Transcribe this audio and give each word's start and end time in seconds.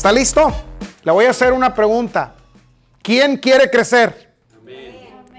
¿Está 0.00 0.12
listo? 0.12 0.50
Le 1.02 1.12
voy 1.12 1.26
a 1.26 1.30
hacer 1.30 1.52
una 1.52 1.74
pregunta. 1.74 2.34
¿Quién 3.02 3.36
quiere 3.36 3.70
crecer? 3.70 4.32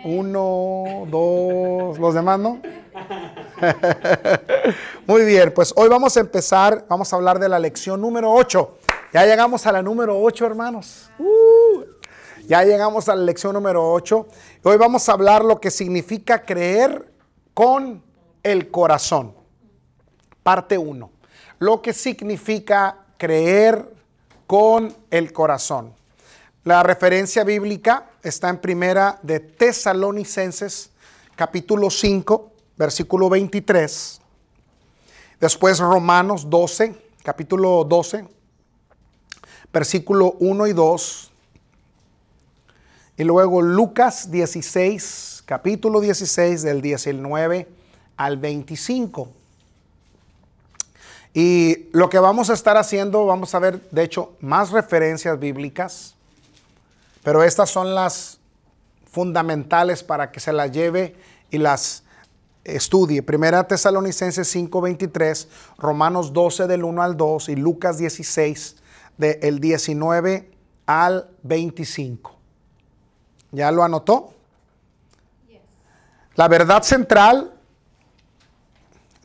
Uno, 0.04 1.08
dos, 1.08 1.98
los 1.98 2.14
demás 2.14 2.38
no. 2.38 2.62
Muy 5.08 5.26
bien, 5.26 5.52
pues 5.52 5.74
hoy 5.76 5.90
vamos 5.90 6.16
a 6.16 6.20
empezar, 6.20 6.86
vamos 6.88 7.12
a 7.12 7.16
hablar 7.16 7.40
de 7.40 7.50
la 7.50 7.58
lección 7.58 8.00
número 8.00 8.32
8. 8.32 8.78
Ya 9.12 9.26
llegamos 9.26 9.66
a 9.66 9.72
la 9.72 9.82
número 9.82 10.22
8, 10.22 10.46
hermanos. 10.46 11.10
Uh, 11.18 11.82
ya 12.46 12.64
llegamos 12.64 13.10
a 13.10 13.16
la 13.16 13.24
lección 13.24 13.54
número 13.54 13.92
8. 13.92 14.28
Hoy 14.62 14.78
vamos 14.78 15.10
a 15.10 15.14
hablar 15.14 15.44
lo 15.44 15.60
que 15.60 15.72
significa 15.72 16.44
creer 16.44 17.12
con 17.56 18.04
el 18.44 18.70
corazón. 18.70 19.34
Parte 20.44 20.78
1. 20.78 21.12
Lo 21.58 21.82
que 21.82 21.94
significa 21.94 23.06
creer 23.18 24.01
con 24.52 24.94
el 25.12 25.32
corazón. 25.32 25.94
La 26.66 26.84
referencia 26.84 27.46
bíblica 27.46 28.10
está 28.22 28.50
en 28.50 28.58
primera 28.58 29.18
de 29.24 29.40
Tesalonicenses, 29.40 30.90
capítulo 31.38 31.90
5, 31.90 32.52
versículo 32.76 33.30
23. 33.30 34.20
Después 35.40 35.80
Romanos 35.80 36.50
12, 36.50 36.94
capítulo 37.24 37.86
12, 37.86 38.28
versículo 39.72 40.36
1 40.42 40.68
y 40.68 40.74
2. 40.74 41.32
Y 43.20 43.24
luego 43.24 43.62
Lucas 43.62 44.32
16, 44.32 45.44
capítulo 45.46 46.02
16, 46.02 46.62
del 46.62 46.82
19 46.82 47.70
al 48.18 48.36
25. 48.36 49.30
Y 51.34 51.90
lo 51.94 52.10
que 52.10 52.20
vamos 52.20 52.50
a 52.50 52.54
estar 52.54 52.78
haciendo, 52.78 53.26
vamos 53.26 53.56
a 53.56 53.60
ver, 53.60 53.82
de 53.92 54.04
hecho, 54.04 54.34
más 54.42 54.72
referencias 54.72 55.40
bíblicas 55.40 56.16
pero 57.24 57.44
estas 57.44 57.70
son 57.70 57.94
las 57.94 58.40
fundamentales 59.12 60.04
para 60.04 60.32
que 60.32 60.40
se 60.40 60.54
las 60.54 60.72
lleve 60.72 61.16
y 61.50 61.58
las 61.58 62.04
estudie. 62.64 63.22
Primera 63.22 63.68
Tesalonicenses 63.68 64.48
5:23, 64.56 65.48
Romanos 65.78 66.34
12 66.34 66.68
del 66.68 66.84
1 66.84 67.02
al 67.02 67.18
2 67.18 67.50
y 67.50 67.56
Lucas 67.56 67.98
16 67.98 68.78
del 69.18 69.60
19 69.60 70.52
al 70.86 71.30
25. 71.44 72.36
¿Ya 73.52 73.72
lo 73.72 73.84
anotó? 73.84 74.34
La 76.36 76.48
verdad 76.48 76.82
central 76.82 77.54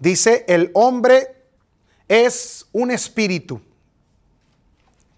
dice, 0.01 0.45
el 0.49 0.71
hombre 0.75 1.36
es 2.09 2.67
un 2.73 2.91
espíritu, 2.91 3.61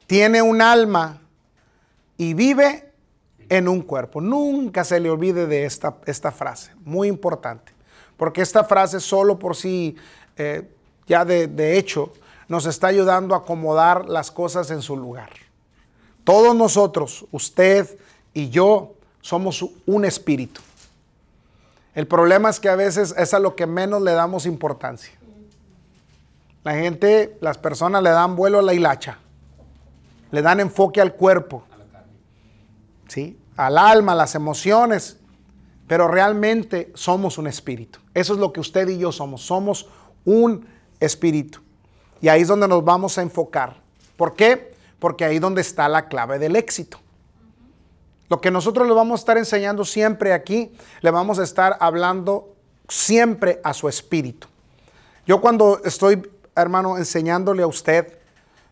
tiene 0.06 0.41
un 0.42 0.62
alma 0.62 1.20
y 2.17 2.34
vive 2.34 2.92
en 3.48 3.69
un 3.69 3.83
cuerpo. 3.83 4.20
Nunca 4.20 4.84
se 4.84 5.00
le 5.00 5.11
olvide 5.11 5.47
de 5.47 5.64
esta, 5.64 5.98
esta 6.06 6.33
frase, 6.33 6.72
muy 6.84 7.08
importante, 7.08 7.72
porque 8.17 8.42
esta 8.42 8.64
frase 8.64 9.00
solo 9.00 9.39
por 9.39 9.56
sí, 9.56 9.97
eh, 10.36 10.69
ya 11.06 11.25
de, 11.25 11.47
de 11.47 11.78
hecho, 11.78 12.12
nos 12.48 12.64
está 12.67 12.86
ayudando 12.86 13.34
a 13.34 13.39
acomodar 13.39 14.08
las 14.08 14.30
cosas 14.30 14.70
en 14.70 14.83
su 14.83 14.97
lugar. 14.97 15.30
Todos 16.25 16.55
nosotros, 16.55 17.27
usted 17.30 17.98
y 18.33 18.48
yo, 18.48 18.95
somos 19.20 19.64
un 19.86 20.05
espíritu. 20.05 20.61
El 21.95 22.06
problema 22.06 22.48
es 22.48 22.61
que 22.61 22.69
a 22.69 22.77
veces 22.77 23.14
es 23.17 23.34
a 23.34 23.39
lo 23.39 23.56
que 23.56 23.67
menos 23.67 24.00
le 24.02 24.12
damos 24.12 24.47
importancia. 24.47 25.17
La 26.64 26.75
gente, 26.75 27.39
las 27.41 27.58
personas 27.58 28.02
le 28.02 28.11
dan 28.11 28.36
vuelo 28.36 28.58
a 28.58 28.63
la 28.63 28.74
hilacha, 28.74 29.19
le 30.30 30.42
dan 30.42 30.61
enfoque 30.61 31.01
al 31.01 31.14
cuerpo, 31.14 31.64
¿sí? 33.07 33.39
al 33.57 33.79
alma, 33.79 34.14
las 34.14 34.35
emociones, 34.35 35.19
pero 35.86 36.07
realmente 36.07 36.92
somos 36.95 37.39
un 37.39 37.46
espíritu. 37.46 37.98
Eso 38.14 38.35
es 38.35 38.39
lo 38.39 38.52
que 38.52 38.61
usted 38.61 38.89
y 38.89 38.98
yo 38.98 39.11
somos, 39.11 39.42
somos 39.42 39.89
un 40.24 40.67
espíritu. 41.01 41.61
Y 42.20 42.29
ahí 42.29 42.42
es 42.42 42.48
donde 42.48 42.69
nos 42.69 42.85
vamos 42.85 43.19
a 43.19 43.23
enfocar. 43.23 43.80
¿Por 44.17 44.35
qué? 44.35 44.75
Porque 44.98 45.25
ahí 45.25 45.36
es 45.36 45.40
donde 45.40 45.61
está 45.61 45.89
la 45.89 46.08
clave 46.08 46.39
del 46.39 46.57
éxito. 46.57 46.98
Lo 48.29 48.40
que 48.40 48.51
nosotros 48.51 48.86
le 48.86 48.92
vamos 48.92 49.20
a 49.20 49.23
estar 49.23 49.39
enseñando 49.39 49.85
siempre 49.85 50.33
aquí, 50.33 50.73
le 51.01 51.11
vamos 51.11 51.39
a 51.39 51.45
estar 51.45 51.77
hablando 51.80 52.55
siempre 52.89 53.61
a 53.64 53.73
su 53.73 53.89
espíritu. 53.89 54.46
Yo 55.27 55.40
cuando 55.40 55.80
estoy, 55.85 56.23
hermano, 56.63 56.98
enseñándole 56.98 57.63
a 57.63 57.67
usted 57.67 58.19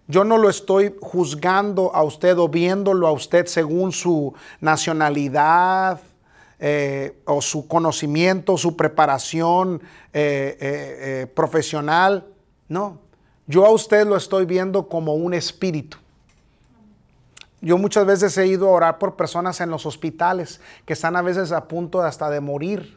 yo 0.08 0.24
no 0.24 0.38
lo 0.38 0.48
estoy 0.48 0.94
juzgando 1.00 1.92
a 1.94 2.04
usted 2.04 2.38
o 2.38 2.48
viéndolo 2.48 3.08
a 3.08 3.12
usted 3.12 3.46
según 3.46 3.90
su 3.90 4.34
nacionalidad 4.60 6.00
eh, 6.60 7.20
o 7.24 7.42
su 7.42 7.66
conocimiento, 7.66 8.56
su 8.56 8.76
preparación 8.76 9.82
eh, 10.12 10.56
eh, 10.60 11.26
profesional. 11.34 12.24
No, 12.68 13.00
yo 13.48 13.66
a 13.66 13.70
usted 13.70 14.06
lo 14.06 14.16
estoy 14.16 14.46
viendo 14.46 14.88
como 14.88 15.14
un 15.14 15.34
espíritu. 15.34 15.98
Yo 17.60 17.76
muchas 17.76 18.06
veces 18.06 18.38
he 18.38 18.46
ido 18.46 18.68
a 18.68 18.72
orar 18.72 18.98
por 18.98 19.16
personas 19.16 19.60
en 19.60 19.70
los 19.70 19.86
hospitales 19.86 20.60
que 20.84 20.92
están 20.92 21.16
a 21.16 21.22
veces 21.22 21.50
a 21.50 21.66
punto 21.66 22.00
hasta 22.00 22.30
de 22.30 22.40
morir. 22.40 22.96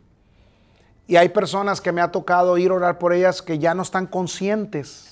Y 1.10 1.18
hay 1.18 1.28
personas 1.28 1.82
que 1.82 1.92
me 1.92 2.00
ha 2.00 2.12
tocado 2.12 2.58
ir 2.58 2.72
a 2.72 2.76
orar 2.76 3.00
por 3.00 3.12
ellas 3.12 3.42
que 3.42 3.60
ya 3.60 3.74
no 3.74 3.82
están 3.82 4.06
conscientes 4.06 5.10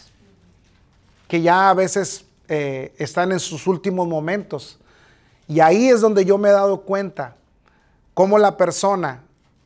que 1.28 1.42
ya 1.42 1.70
a 1.70 1.74
veces 1.74 2.26
eh, 2.48 2.94
están 2.98 3.32
en 3.32 3.40
sus 3.40 3.68
últimos 3.68 4.08
momentos. 4.08 4.80
Y 5.48 5.60
ahí 5.60 5.90
es 5.90 6.02
donde 6.02 6.26
yo 6.26 6.38
me 6.38 6.50
he 6.50 6.54
dado 6.54 6.82
cuenta 6.82 7.36
cómo 8.14 8.38
la 8.38 8.58
persona 8.58 9.24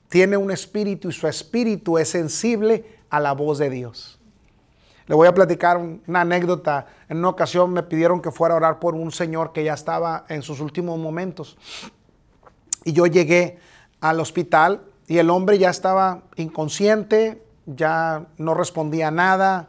tiene 0.10 0.38
un 0.38 0.52
espíritu 0.52 1.10
y 1.10 1.12
su 1.12 1.28
espíritu 1.28 1.98
es 1.98 2.10
sensible 2.10 2.86
a 3.10 3.20
la 3.20 3.34
voz 3.34 3.58
de 3.58 3.70
Dios. 3.70 4.20
Le 5.08 5.16
voy 5.16 5.28
a 5.28 5.34
platicar 5.34 5.78
una 5.78 6.22
anécdota. 6.22 6.88
En 7.10 7.18
una 7.18 7.30
ocasión 7.30 7.74
me 7.74 7.84
pidieron 7.84 8.22
que 8.22 8.32
fuera 8.32 8.56
a 8.56 8.58
orar 8.58 8.80
por 8.80 8.96
un 8.96 9.12
señor 9.12 9.52
que 9.52 9.64
ya 9.64 9.74
estaba 9.74 10.26
en 10.30 10.42
sus 10.42 10.60
últimos 10.60 10.98
momentos. 10.98 11.58
Y 12.84 12.94
yo 12.94 13.06
llegué 13.06 13.60
al 14.00 14.20
hospital 14.20 14.82
y 15.12 15.20
el 15.20 15.30
hombre 15.30 15.58
ya 15.58 15.70
estaba 15.70 16.22
inconsciente, 16.38 17.44
ya 17.66 18.28
no 18.38 18.54
respondía 18.54 19.12
nada, 19.12 19.68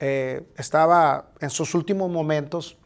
eh, 0.00 0.42
estaba 0.56 1.26
en 1.38 1.50
sus 1.50 1.76
últimos 1.76 2.10
momentos. 2.10 2.76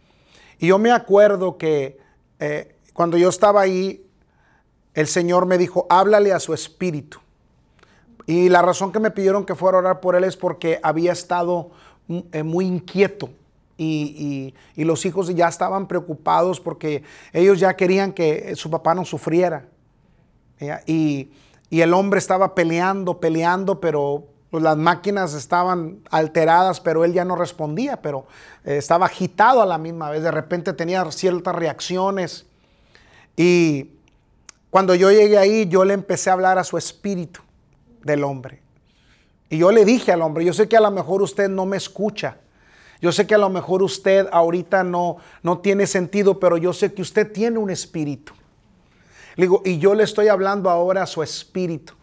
Y 0.59 0.67
yo 0.67 0.79
me 0.79 0.93
acuerdo 0.93 1.57
que 1.57 1.99
eh, 2.39 2.77
cuando 2.93 3.17
yo 3.17 3.31
estaba 3.31 3.63
ahí, 3.63 4.11
el 4.93 5.07
Señor 5.07 5.47
me 5.47 5.57
dijo, 5.57 5.87
háblale 5.89 6.35
a 6.35 6.39
su 6.39 6.53
espíritu. 6.53 7.19
Y 8.27 8.51
la 8.51 8.61
razón 8.61 8.93
que 8.93 9.01
me 9.01 9.11
pidieron 9.11 9.47
que 9.47 9.55
fuera 9.55 9.79
a 9.79 9.81
orar 9.81 10.01
por 10.01 10.17
él 10.17 10.25
es 10.25 10.37
porque 10.37 10.79
había 10.83 11.13
estado 11.13 11.71
mm, 12.09 12.19
eh, 12.31 12.43
muy 12.43 12.67
inquieto. 12.67 13.31
Y, 13.79 14.53
los 14.77 15.07
hijos 15.07 15.35
ya 15.35 15.49
estaban 15.49 15.89
preocupados 15.89 16.61
porque 16.61 17.05
ellos 17.33 17.59
ya 17.59 17.75
querían 17.75 18.13
que 18.13 18.55
su 18.55 18.69
papá 18.69 18.95
no 18.95 19.07
sufriera. 19.07 19.67
Y, 20.87 21.31
y 21.71 21.81
el 21.81 21.95
hombre 21.95 22.19
estaba 22.19 22.55
peleando, 22.55 23.19
peleando, 23.19 23.81
pero 23.81 24.25
pues 24.51 24.63
las 24.63 24.77
máquinas 24.77 25.35
estaban 25.35 25.99
alteradas, 26.11 26.81
pero 26.81 27.05
él 27.05 27.13
ya 27.13 27.25
no 27.25 27.35
respondía, 27.35 28.01
pero 28.01 28.27
eh, 28.65 28.77
estaba 28.77 29.07
agitado 29.07 29.61
a 29.61 29.67
la 29.67 29.77
misma 29.77 30.11
vez. 30.11 30.23
De 30.23 30.31
repente 30.31 30.73
tenía 30.73 31.05
ciertas 31.11 31.55
reacciones. 31.55 32.47
Y 33.37 33.91
cuando 34.71 34.95
yo 34.95 35.11
llegué 35.11 35.39
ahí, 35.39 35.67
yo 35.69 35.85
le 35.85 35.95
empecé 35.95 36.31
a 36.31 36.35
hablar 36.35 36.59
a 36.59 36.65
su 36.65 36.79
espíritu 36.79 37.41
del 38.03 38.23
hombre. 38.23 38.63
Y 39.49 39.59
yo 39.59 39.73
le 39.73 39.85
dije 39.85 40.13
al 40.13 40.23
hombre, 40.23 40.45
yo 40.45 40.53
sé 40.53 40.69
que 40.69 40.77
a 40.77 40.81
lo 40.81 40.91
mejor 40.91 41.23
usted 41.23 41.49
no 41.49 41.67
me 41.67 41.77
escucha. 41.77 42.39
Yo 43.01 43.13
sé 43.13 43.27
que 43.27 43.35
a 43.35 43.39
lo 43.39 43.51
mejor 43.51 43.83
usted 43.83 44.27
ahorita 44.33 44.85
no, 44.85 45.19
no 45.43 45.59
tiene 45.59 45.87
sentido, 45.87 46.41
pero 46.41 46.57
yo 46.57 46.73
sé 46.73 46.95
que 46.95 47.03
usted 47.03 47.31
tiene 47.31 47.59
un 47.59 47.71
espíritu. 47.71 48.33
Le 49.37 49.45
digo, 49.45 49.63
y 49.65 49.79
yo 49.79 49.95
le 49.95 50.05
estoy 50.05 50.29
hablando 50.29 50.71
ahora 50.71 51.03
a 51.03 51.07
su 51.07 51.23
espíritu. 51.23 51.95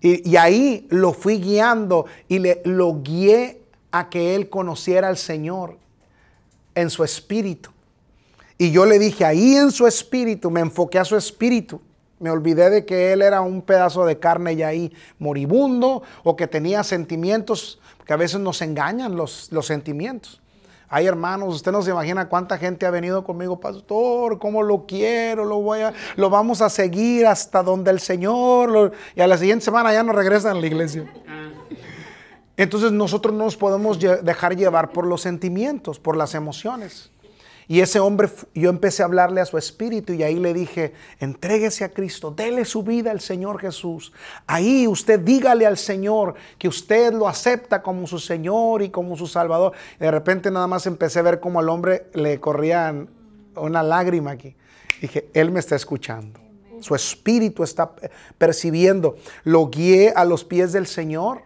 Y, 0.00 0.36
ahí 0.36 0.88
lo 0.90 1.12
fui 1.12 1.38
guiando 1.38 2.06
y 2.26 2.40
le, 2.40 2.60
lo 2.64 3.02
guié 3.02 3.62
a 3.92 4.10
que 4.10 4.34
él 4.34 4.48
conociera 4.48 5.06
al 5.06 5.16
Señor 5.16 5.78
en 6.74 6.90
su 6.90 7.04
espíritu. 7.04 7.70
Y 8.58 8.72
yo 8.72 8.84
le 8.84 8.98
dije, 8.98 9.24
ahí 9.24 9.54
en 9.54 9.70
su 9.70 9.86
espíritu, 9.86 10.50
me 10.50 10.60
enfoqué 10.60 10.98
a 10.98 11.04
su 11.04 11.16
espíritu. 11.16 11.80
Me 12.18 12.30
olvidé 12.30 12.68
de 12.68 12.84
que 12.84 13.12
él 13.12 13.22
era 13.22 13.42
un 13.42 13.62
pedazo 13.62 14.04
de 14.04 14.18
carne 14.18 14.54
y 14.54 14.64
ahí 14.64 14.92
moribundo 15.20 16.02
o 16.24 16.34
que 16.34 16.48
tenía 16.48 16.82
sentimientos, 16.82 17.78
que 18.04 18.12
a 18.12 18.16
veces 18.16 18.40
nos 18.40 18.60
engañan 18.60 19.14
los, 19.14 19.52
los 19.52 19.66
sentimientos. 19.66 20.41
Ay, 20.94 21.06
hermanos, 21.06 21.54
usted 21.54 21.72
no 21.72 21.80
se 21.80 21.90
imagina 21.90 22.28
cuánta 22.28 22.58
gente 22.58 22.84
ha 22.84 22.90
venido 22.90 23.24
conmigo, 23.24 23.58
pastor, 23.58 24.38
cómo 24.38 24.62
lo 24.62 24.84
quiero, 24.84 25.46
lo 25.46 25.58
voy 25.62 25.80
a, 25.80 25.94
lo 26.16 26.28
vamos 26.28 26.60
a 26.60 26.68
seguir 26.68 27.26
hasta 27.26 27.62
donde 27.62 27.90
el 27.90 27.98
Señor, 27.98 28.92
y 29.16 29.22
a 29.22 29.26
la 29.26 29.38
siguiente 29.38 29.64
semana 29.64 29.90
ya 29.94 30.02
no 30.02 30.12
regresan 30.12 30.58
a 30.58 30.60
la 30.60 30.66
iglesia. 30.66 31.10
Entonces 32.58 32.92
nosotros 32.92 33.34
no 33.34 33.44
nos 33.44 33.56
podemos 33.56 33.98
dejar 33.98 34.54
llevar 34.54 34.92
por 34.92 35.06
los 35.06 35.22
sentimientos, 35.22 35.98
por 35.98 36.14
las 36.14 36.34
emociones. 36.34 37.10
Y 37.68 37.80
ese 37.80 38.00
hombre, 38.00 38.28
yo 38.54 38.70
empecé 38.70 39.02
a 39.02 39.06
hablarle 39.06 39.40
a 39.40 39.46
su 39.46 39.56
espíritu 39.56 40.12
y 40.12 40.22
ahí 40.22 40.36
le 40.36 40.52
dije, 40.52 40.92
entréguese 41.20 41.84
a 41.84 41.90
Cristo, 41.90 42.30
dele 42.30 42.64
su 42.64 42.82
vida 42.82 43.10
al 43.10 43.20
Señor 43.20 43.60
Jesús. 43.60 44.12
Ahí 44.46 44.86
usted 44.86 45.20
dígale 45.20 45.66
al 45.66 45.78
Señor 45.78 46.34
que 46.58 46.68
usted 46.68 47.12
lo 47.12 47.28
acepta 47.28 47.82
como 47.82 48.06
su 48.06 48.18
Señor 48.18 48.82
y 48.82 48.90
como 48.90 49.16
su 49.16 49.26
Salvador. 49.26 49.72
de 49.98 50.10
repente 50.10 50.50
nada 50.50 50.66
más 50.66 50.86
empecé 50.86 51.20
a 51.20 51.22
ver 51.22 51.40
como 51.40 51.60
al 51.60 51.68
hombre 51.68 52.06
le 52.14 52.40
corrían 52.40 53.08
una 53.56 53.82
lágrima 53.82 54.32
aquí. 54.32 54.56
Dije, 55.00 55.28
Él 55.32 55.50
me 55.50 55.60
está 55.60 55.76
escuchando. 55.76 56.40
Su 56.80 56.94
espíritu 56.94 57.62
está 57.62 57.92
percibiendo. 58.38 59.16
Lo 59.44 59.68
guié 59.68 60.12
a 60.14 60.24
los 60.24 60.44
pies 60.44 60.72
del 60.72 60.86
Señor. 60.86 61.42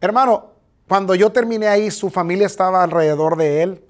Hermano, 0.00 0.52
cuando 0.88 1.14
yo 1.14 1.30
terminé 1.30 1.68
ahí, 1.68 1.90
su 1.90 2.10
familia 2.10 2.46
estaba 2.46 2.82
alrededor 2.82 3.36
de 3.36 3.62
él. 3.62 3.82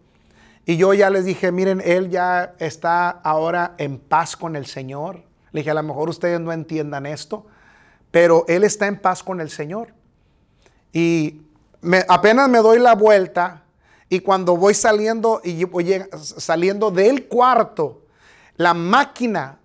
Y 0.68 0.76
yo 0.76 0.92
ya 0.92 1.10
les 1.10 1.24
dije, 1.24 1.52
miren, 1.52 1.80
él 1.84 2.10
ya 2.10 2.56
está 2.58 3.08
ahora 3.08 3.76
en 3.78 3.98
paz 3.98 4.36
con 4.36 4.56
el 4.56 4.66
Señor. 4.66 5.22
Le 5.52 5.60
dije, 5.60 5.70
a 5.70 5.74
lo 5.74 5.82
mejor 5.84 6.08
ustedes 6.08 6.40
no 6.40 6.52
entiendan 6.52 7.06
esto, 7.06 7.46
pero 8.10 8.44
él 8.48 8.64
está 8.64 8.88
en 8.88 8.98
paz 8.98 9.22
con 9.22 9.40
el 9.40 9.48
Señor. 9.48 9.94
Y 10.92 11.42
apenas 12.08 12.48
me 12.48 12.58
doy 12.58 12.80
la 12.80 12.96
vuelta 12.96 13.62
y 14.08 14.18
cuando 14.18 14.56
voy 14.56 14.74
saliendo 14.74 15.40
y 15.44 15.62
voy 15.62 16.02
saliendo 16.16 16.90
del 16.90 17.28
cuarto, 17.28 18.02
la 18.56 18.74
máquina, 18.74 19.60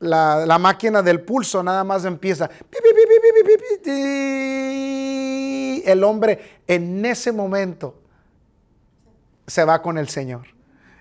la, 0.00 0.44
la 0.44 0.58
máquina 0.58 1.00
del 1.00 1.20
pulso 1.20 1.62
nada 1.62 1.84
más 1.84 2.04
empieza. 2.04 2.50
El 5.84 6.02
hombre 6.02 6.60
en 6.66 7.06
ese 7.06 7.30
momento 7.30 8.00
se 9.48 9.64
va 9.64 9.82
con 9.82 9.98
el 9.98 10.08
Señor. 10.08 10.46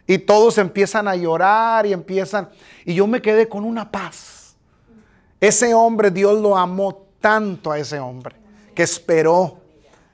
Y 0.08 0.18
todos 0.20 0.58
empiezan 0.58 1.08
a 1.08 1.16
llorar 1.16 1.86
y 1.86 1.94
empiezan. 1.94 2.50
Y 2.86 2.96
yo 2.96 3.06
me 3.06 3.22
quedé 3.22 3.48
con 3.48 3.64
una 3.64 3.92
paz. 3.92 4.56
Ese 5.40 5.74
hombre, 5.74 6.10
Dios 6.10 6.42
lo 6.42 6.58
amó 6.58 7.06
tanto 7.20 7.72
a 7.72 7.78
ese 7.78 8.00
hombre 8.00 8.36
que 8.74 8.84
esperó 8.84 9.60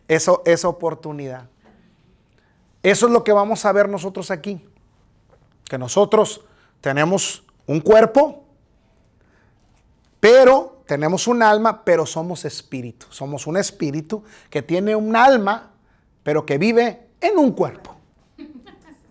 eso, 0.08 0.42
esa 0.46 0.68
oportunidad. 0.68 1.48
Eso 2.82 3.06
es 3.06 3.14
lo 3.14 3.24
que 3.24 3.32
vamos 3.32 3.64
a 3.66 3.72
ver 3.72 3.88
nosotros 3.88 4.32
aquí. 4.32 4.66
Que 5.66 5.78
nosotros 5.78 6.44
tenemos 6.82 7.44
un 7.68 7.80
cuerpo, 7.80 8.44
pero 10.20 10.82
tenemos 10.88 11.28
un 11.28 11.44
alma, 11.44 11.86
pero 11.86 12.06
somos 12.06 12.46
espíritu. 12.46 13.06
Somos 13.10 13.48
un 13.48 13.58
espíritu 13.58 14.24
que 14.50 14.62
tiene 14.62 14.96
un 14.96 15.16
alma, 15.16 15.72
pero 16.24 16.46
que 16.46 16.58
vive 16.58 17.10
en 17.22 17.38
un 17.38 17.52
cuerpo. 17.52 17.96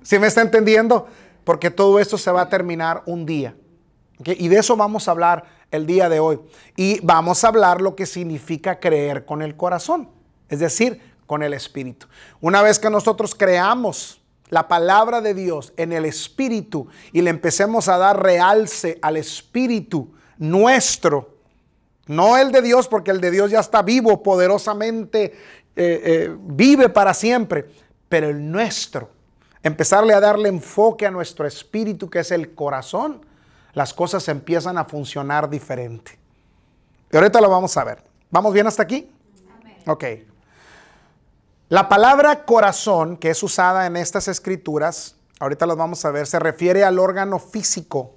¿Sí 0.03 0.19
me 0.19 0.27
está 0.27 0.41
entendiendo? 0.41 1.07
Porque 1.45 1.71
todo 1.71 1.99
esto 1.99 2.19
se 2.19 2.31
va 2.31 2.43
a 2.43 2.49
terminar 2.49 3.03
un 3.07 3.27
día. 3.27 3.55
Y 4.25 4.49
de 4.49 4.59
eso 4.59 4.77
vamos 4.77 5.09
a 5.09 5.13
hablar 5.13 5.45
el 5.71 5.87
día 5.87 6.09
de 6.09 6.21
hoy. 6.21 6.41
Y 6.77 7.01
vamos 7.05 7.43
a 7.43 7.49
hablar 7.49 7.81
lo 7.81 7.97
que 7.97 8.07
significa 8.07 8.79
creer 8.79 9.25
con 9.25 9.43
el 9.43 9.57
corazón, 9.57 10.09
es 10.49 10.61
decir, 10.61 11.01
con 11.27 11.43
el 11.43 11.55
espíritu. 11.55 12.07
Una 12.41 12.63
vez 12.63 12.79
que 12.79 12.91
nosotros 12.91 13.35
creamos 13.35 14.21
la 14.51 14.69
palabra 14.69 15.21
de 15.21 15.35
Dios 15.35 15.73
en 15.77 15.93
el 15.93 16.05
espíritu 16.05 16.89
y 17.13 17.23
le 17.23 17.31
empecemos 17.31 17.89
a 17.89 17.97
dar 17.97 18.23
realce 18.23 18.99
al 19.01 19.17
espíritu 19.17 20.13
nuestro, 20.37 21.37
no 22.07 22.37
el 22.37 22.53
de 22.53 22.61
Dios, 22.61 22.87
porque 22.87 23.11
el 23.11 23.21
de 23.21 23.31
Dios 23.31 23.51
ya 23.51 23.61
está 23.61 23.81
vivo, 23.81 24.23
poderosamente 24.23 25.25
eh, 25.25 25.33
eh, 25.75 26.37
vive 26.39 26.91
para 26.91 27.15
siempre, 27.15 27.67
pero 28.09 28.29
el 28.29 28.51
nuestro 28.51 29.22
empezarle 29.63 30.15
a 30.15 30.21
darle 30.21 30.49
enfoque 30.49 31.07
a 31.07 31.11
nuestro 31.11 31.47
espíritu, 31.47 32.11
que 32.11 32.21
es 32.21 32.31
el 32.31 32.55
corazón, 32.55 33.25
las 33.75 33.95
cosas 33.95 34.29
empiezan 34.29 34.79
a 34.79 34.85
funcionar 34.85 35.49
diferente. 35.49 36.19
Y 37.11 37.17
ahorita 37.17 37.41
lo 37.41 37.49
vamos 37.49 37.77
a 37.77 37.85
ver. 37.85 38.03
¿Vamos 38.31 38.53
bien 38.53 38.67
hasta 38.67 38.83
aquí? 38.83 39.11
Ok. 39.87 40.05
La 41.69 41.89
palabra 41.89 42.45
corazón, 42.45 43.17
que 43.17 43.31
es 43.31 43.43
usada 43.43 43.87
en 43.87 43.97
estas 43.97 44.29
escrituras, 44.29 45.17
ahorita 45.41 45.67
lo 45.67 45.77
vamos 45.77 46.05
a 46.05 46.11
ver, 46.11 46.27
se 46.27 46.39
refiere 46.39 46.85
al 46.85 46.99
órgano 46.99 47.39
físico. 47.39 48.15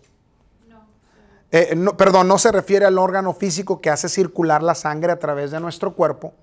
Eh, 1.51 1.73
no, 1.75 1.95
perdón, 1.95 2.27
no 2.27 2.37
se 2.37 2.51
refiere 2.51 2.85
al 2.85 2.97
órgano 2.97 3.33
físico 3.33 3.79
que 3.79 3.89
hace 3.89 4.09
circular 4.09 4.61
la 4.61 4.75
sangre 4.75 5.11
a 5.11 5.19
través 5.19 5.51
de 5.51 5.59
nuestro 5.59 5.93
cuerpo 5.93 6.33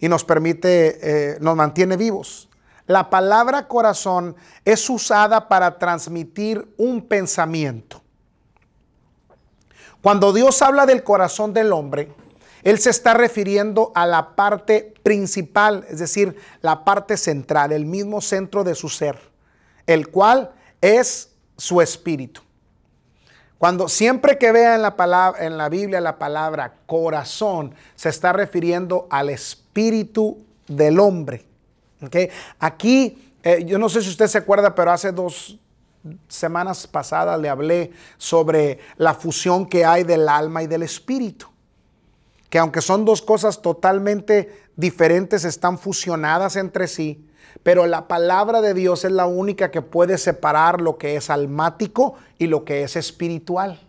y 0.00 0.08
nos 0.08 0.24
permite, 0.24 1.34
eh, 1.34 1.38
nos 1.40 1.54
mantiene 1.54 1.96
vivos. 1.96 2.48
La 2.86 3.08
palabra 3.08 3.66
corazón 3.66 4.36
es 4.64 4.88
usada 4.90 5.48
para 5.48 5.78
transmitir 5.78 6.68
un 6.76 7.02
pensamiento. 7.02 8.02
Cuando 10.02 10.34
Dios 10.34 10.60
habla 10.60 10.84
del 10.84 11.02
corazón 11.02 11.54
del 11.54 11.72
hombre, 11.72 12.12
Él 12.62 12.78
se 12.78 12.90
está 12.90 13.14
refiriendo 13.14 13.90
a 13.94 14.06
la 14.06 14.36
parte 14.36 14.92
principal, 15.02 15.86
es 15.88 15.98
decir, 15.98 16.36
la 16.60 16.84
parte 16.84 17.16
central, 17.16 17.72
el 17.72 17.86
mismo 17.86 18.20
centro 18.20 18.64
de 18.64 18.74
su 18.74 18.90
ser, 18.90 19.18
el 19.86 20.08
cual 20.08 20.52
es 20.82 21.30
su 21.56 21.80
espíritu. 21.80 22.42
Cuando 23.56 23.88
siempre 23.88 24.36
que 24.36 24.52
vea 24.52 24.74
en 24.74 24.82
la, 24.82 24.94
palabra, 24.94 25.46
en 25.46 25.56
la 25.56 25.70
Biblia 25.70 26.02
la 26.02 26.18
palabra 26.18 26.74
corazón, 26.84 27.74
se 27.94 28.10
está 28.10 28.34
refiriendo 28.34 29.06
al 29.08 29.30
espíritu 29.30 30.44
del 30.68 31.00
hombre. 31.00 31.46
Aquí, 32.58 33.32
eh, 33.42 33.64
yo 33.66 33.78
no 33.78 33.88
sé 33.88 34.02
si 34.02 34.08
usted 34.08 34.26
se 34.26 34.38
acuerda, 34.38 34.74
pero 34.74 34.90
hace 34.90 35.12
dos 35.12 35.58
semanas 36.28 36.86
pasadas 36.86 37.40
le 37.40 37.48
hablé 37.48 37.92
sobre 38.18 38.78
la 38.96 39.14
fusión 39.14 39.66
que 39.66 39.84
hay 39.84 40.04
del 40.04 40.28
alma 40.28 40.62
y 40.62 40.66
del 40.66 40.82
espíritu. 40.82 41.46
Que 42.50 42.58
aunque 42.58 42.80
son 42.80 43.04
dos 43.04 43.22
cosas 43.22 43.62
totalmente 43.62 44.64
diferentes, 44.76 45.44
están 45.44 45.78
fusionadas 45.78 46.56
entre 46.56 46.86
sí, 46.86 47.26
pero 47.62 47.86
la 47.86 48.08
palabra 48.08 48.60
de 48.60 48.74
Dios 48.74 49.04
es 49.04 49.12
la 49.12 49.26
única 49.26 49.70
que 49.70 49.82
puede 49.82 50.18
separar 50.18 50.80
lo 50.80 50.98
que 50.98 51.16
es 51.16 51.30
almático 51.30 52.14
y 52.38 52.46
lo 52.46 52.64
que 52.64 52.82
es 52.82 52.96
espiritual. 52.96 53.80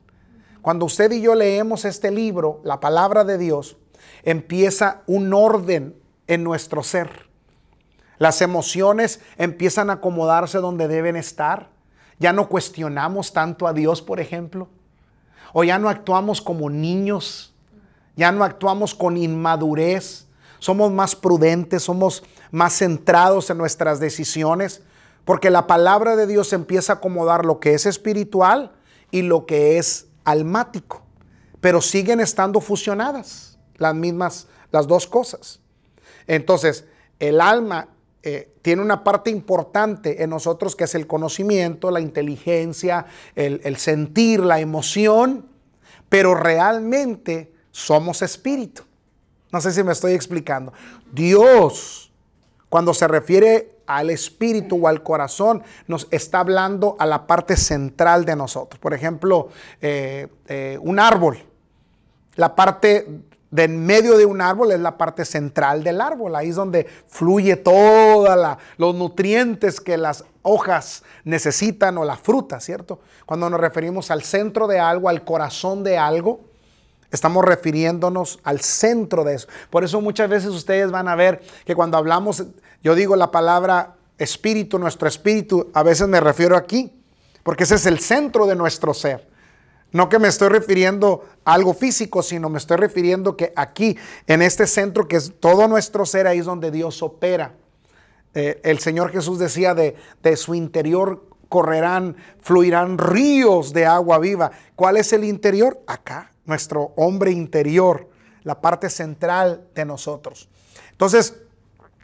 Cuando 0.61 0.85
usted 0.85 1.11
y 1.11 1.21
yo 1.21 1.35
leemos 1.35 1.85
este 1.85 2.09
libro, 2.09 2.61
la 2.63 2.79
palabra 2.79 3.23
de 3.23 3.38
Dios, 3.38 3.78
empieza 4.23 5.04
un 5.06 5.33
orden 5.33 5.95
en 6.28 6.44
nuestro 6.44 6.81
ser. 6.81 7.28
Las 8.18 8.42
emociones 8.42 9.19
empiezan 9.38 9.90
a 9.90 9.94
acomodarse 9.94 10.60
donde 10.60 10.88
deben 10.88 11.16
estar. 11.16 11.69
Ya 12.19 12.34
no 12.34 12.48
cuestionamos 12.48 13.34
tanto 13.34 13.68
a 13.68 13.74
Dios, 13.74 14.02
por 14.02 14.19
ejemplo. 14.19 14.69
O 15.54 15.64
ya 15.64 15.80
no 15.80 15.90
actuamos 15.90 16.42
como 16.42 16.69
niños. 16.69 17.54
Ya 18.16 18.31
no 18.31 18.44
actuamos 18.44 18.95
con 18.95 19.18
inmadurez. 19.18 20.28
Somos 20.60 20.92
más 20.92 21.16
prudentes, 21.16 21.84
somos 21.84 22.24
más 22.52 22.78
centrados 22.78 23.50
en 23.50 23.57
nuestras 23.57 24.00
decisiones. 24.00 24.81
Porque 25.26 25.50
la 25.50 25.68
palabra 25.68 26.16
de 26.16 26.28
Dios 26.28 26.54
empieza 26.54 26.94
a 26.94 26.95
acomodar 26.98 27.45
lo 27.45 27.60
que 27.60 27.74
es 27.74 27.86
espiritual 27.86 28.72
y 29.12 29.24
lo 29.24 29.45
que 29.45 29.78
es 29.78 30.07
almático. 30.24 31.02
Pero 31.60 31.81
siguen 31.81 32.19
estando 32.22 32.62
fusionadas 32.62 33.57
las 33.78 33.95
mismas, 33.95 34.48
las 34.72 34.88
dos 34.88 35.07
cosas. 35.07 35.60
Entonces, 36.28 36.86
el 37.19 37.42
alma 37.42 37.90
eh, 38.27 38.51
tiene 38.63 38.81
una 38.81 39.03
parte 39.03 39.29
importante 39.29 40.23
en 40.23 40.31
nosotros 40.31 40.75
que 40.75 40.85
es 40.85 40.95
el 40.95 41.05
conocimiento, 41.05 41.91
la 41.91 41.99
inteligencia, 41.99 43.05
el, 43.35 43.77
sentir, 43.77 44.39
la 44.39 44.59
emoción, 44.59 45.45
pero 46.09 46.33
realmente 46.33 47.53
somos 47.69 48.23
espíritu. 48.23 48.81
No 49.51 49.61
sé 49.61 49.71
si 49.71 49.83
me 49.83 49.91
estoy 49.91 50.13
explicando. 50.13 50.73
Dios, 51.11 52.11
cuando 52.67 52.95
se 52.95 53.07
refiere 53.07 53.77
al 53.85 54.09
espíritu 54.09 54.83
o 54.83 54.87
al 54.87 55.03
corazón, 55.03 55.61
nos 55.85 56.07
está 56.09 56.39
hablando 56.39 56.95
a 56.97 57.05
la 57.05 57.27
parte 57.27 57.55
central 57.55 58.25
de 58.25 58.35
nosotros. 58.35 58.79
Por 58.79 58.95
ejemplo, 58.95 59.49
eh, 59.81 60.29
eh, 60.47 60.79
un 60.81 60.99
árbol. 60.99 61.45
La 62.37 62.55
parte 62.55 63.07
de 63.56 63.64
en 63.64 63.85
medio 63.85 64.18
de 64.18 64.26
un 64.26 64.42
árbol 64.42 64.74
es 64.74 64.80
la 64.81 64.97
parte 64.97 65.24
central 65.24 65.81
del 65.83 66.02
árbol. 66.02 66.35
Ahí 66.35 66.50
es 66.50 66.56
donde 66.56 66.85
fluye 67.07 67.56
todos 67.56 68.57
los 68.78 68.95
nutrientes 68.95 69.80
que 69.80 69.97
las 69.97 70.26
hojas 70.42 71.04
necesitan 71.24 71.97
o 71.97 72.04
la 72.04 72.18
fruta, 72.18 72.59
¿cierto? 72.59 73.00
Cuando 73.26 73.50
nos 73.50 73.59
referimos 73.59 74.12
al 74.12 74.24
centro 74.24 74.68
de 74.68 74.80
algo, 74.80 75.07
al 75.07 75.24
corazón 75.24 75.85
de 75.85 75.97
algo, 75.97 76.42
estamos 77.12 77.45
refiriéndonos 77.45 78.40
al 78.44 78.59
centro 78.59 79.24
de 79.24 79.35
eso. 79.35 79.47
Por 79.69 79.85
eso 79.85 80.02
muchas 80.02 80.30
veces 80.30 80.50
ustedes 80.50 80.92
van 80.92 81.07
a 81.07 81.16
ver 81.16 81.42
que 81.66 81.76
cuando 81.76 81.97
hablamos, 81.97 82.44
yo 82.83 82.94
digo 82.94 83.16
la 83.16 83.31
palabra 83.31 83.95
espíritu, 84.18 84.78
nuestro 84.80 85.07
espíritu, 85.07 85.69
a 85.74 85.81
veces 85.81 86.09
me 86.09 86.19
refiero 86.19 86.57
aquí, 86.57 86.92
porque 87.42 87.64
ese 87.64 87.76
es 87.76 87.85
el 87.85 88.00
centro 88.00 88.47
de 88.47 88.56
nuestro 88.56 88.94
ser. 88.94 89.33
No 89.95 90.09
que 90.09 90.19
me 90.19 90.28
estoy 90.28 90.49
refiriendo 90.49 91.23
a 91.45 91.54
algo 91.54 91.73
físico, 91.73 92.21
sino 92.21 92.49
me 92.49 92.57
estoy 92.57 92.75
refiriendo 92.75 93.37
que 93.37 93.54
aquí, 93.56 93.97
en 94.28 94.42
este 94.42 94.68
centro, 94.68 95.07
que 95.07 95.16
es 95.16 95.31
todo 95.40 95.69
nuestro 95.69 96.06
ser, 96.06 96.28
ahí 96.28 96.40
es 96.40 96.45
donde 96.45 96.69
Dios 96.69 97.02
opera. 97.02 97.54
Eh, 98.33 98.59
el 98.66 98.80
Señor 98.80 99.14
Jesús 99.14 99.40
decía 99.40 99.73
de, 99.73 99.95
de 100.21 100.35
su 100.35 100.54
interior 100.54 101.23
correrán, 101.47 102.18
fluirán 102.42 102.97
ríos 102.97 103.71
de 103.71 103.85
agua 103.85 104.19
viva. 104.19 104.52
¿Cuál 104.75 104.97
es 104.97 105.14
el 105.14 105.23
interior? 105.23 105.80
Acá, 105.87 106.30
nuestro 106.44 106.92
hombre 106.97 107.31
interior, 107.31 108.09
la 108.44 108.59
parte 108.59 108.90
central 108.90 109.66
de 109.75 109.85
nosotros. 109.85 110.49
Entonces, 110.92 111.35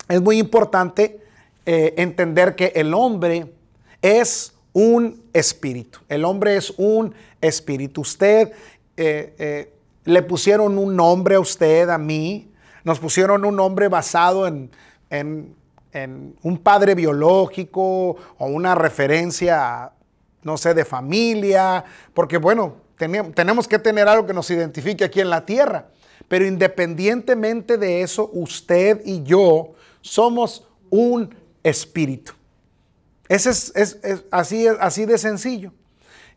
es 0.08 0.22
muy 0.22 0.40
importante 0.40 1.20
eh, 1.66 1.94
entender 1.98 2.56
que 2.56 2.72
el 2.74 2.94
hombre 2.94 3.54
es 4.02 4.54
un 4.72 5.22
espíritu. 5.34 6.00
El 6.08 6.24
hombre 6.24 6.56
es 6.56 6.74
un 6.78 7.08
espíritu. 7.08 7.22
Usted 7.98 8.52
eh, 8.98 9.36
eh, 9.38 9.74
le 10.06 10.22
pusieron 10.24 10.78
un 10.78 10.96
nombre 10.96 11.36
a 11.36 11.40
usted, 11.40 11.90
a 11.90 11.98
mí. 11.98 12.52
Nos 12.84 13.00
pusieron 13.00 13.46
un 13.46 13.56
nombre 13.56 13.88
basado 13.88 14.48
en, 14.48 14.72
un 16.44 16.58
padre 16.60 16.96
biológico 16.96 18.16
o 18.38 18.46
una 18.46 18.76
referencia, 18.76 19.92
no 20.44 20.58
sé, 20.58 20.74
de 20.74 20.86
familia. 20.86 21.84
Porque 22.14 22.38
bueno, 22.38 22.76
tenemos 22.98 23.68
que 23.68 23.80
tener 23.80 24.08
algo 24.08 24.26
que 24.26 24.34
nos 24.34 24.50
identifique 24.50 25.04
aquí 25.04 25.20
en 25.20 25.30
la 25.30 25.46
tierra. 25.46 25.88
Pero 26.28 26.46
independientemente 26.46 27.78
de 27.78 28.02
eso, 28.02 28.30
usted 28.34 29.02
y 29.06 29.24
yo 29.24 29.74
somos 30.02 30.68
un 30.90 31.36
espíritu. 31.64 32.34
Ese 33.28 33.50
es, 33.50 33.96
así 34.32 35.06
de 35.06 35.18
sencillo. 35.18 35.72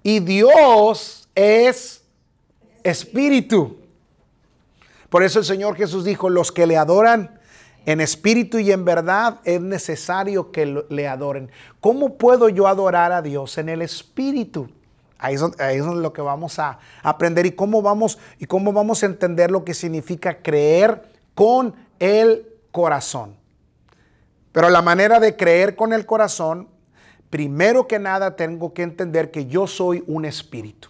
Y 0.04 0.20
Dios 0.20 1.28
es 1.34 2.02
espíritu. 2.84 3.78
Por 5.08 5.22
eso 5.22 5.38
el 5.38 5.46
Señor 5.46 5.76
Jesús 5.76 6.04
dijo, 6.04 6.28
los 6.28 6.52
que 6.52 6.66
le 6.66 6.76
adoran 6.76 7.40
en 7.86 8.02
espíritu 8.02 8.58
y 8.58 8.70
en 8.70 8.84
verdad 8.84 9.40
es 9.44 9.62
necesario 9.62 10.52
que 10.52 10.84
le 10.88 11.08
adoren. 11.08 11.50
¿Cómo 11.80 12.18
puedo 12.18 12.50
yo 12.50 12.68
adorar 12.68 13.12
a 13.12 13.22
Dios 13.22 13.56
en 13.56 13.70
el 13.70 13.80
espíritu? 13.80 14.68
Ahí 15.18 15.36
es, 15.36 15.42
ahí 15.58 15.78
es 15.78 15.86
lo 15.86 16.12
que 16.12 16.20
vamos 16.20 16.58
a 16.58 16.78
aprender 17.02 17.46
y 17.46 17.52
cómo 17.52 17.80
vamos 17.80 18.18
y 18.38 18.44
cómo 18.44 18.74
vamos 18.74 19.02
a 19.02 19.06
entender 19.06 19.50
lo 19.50 19.64
que 19.64 19.72
significa 19.72 20.42
creer 20.42 21.02
con 21.34 21.74
el 21.98 22.46
corazón. 22.72 23.36
Pero 24.52 24.68
la 24.68 24.82
manera 24.82 25.18
de 25.18 25.34
creer 25.34 25.76
con 25.76 25.94
el 25.94 26.04
corazón 26.04 26.68
primero 27.34 27.88
que 27.88 27.98
nada 27.98 28.36
tengo 28.36 28.72
que 28.72 28.82
entender 28.82 29.32
que 29.32 29.46
yo 29.46 29.66
soy 29.66 30.04
un 30.06 30.24
espíritu, 30.24 30.88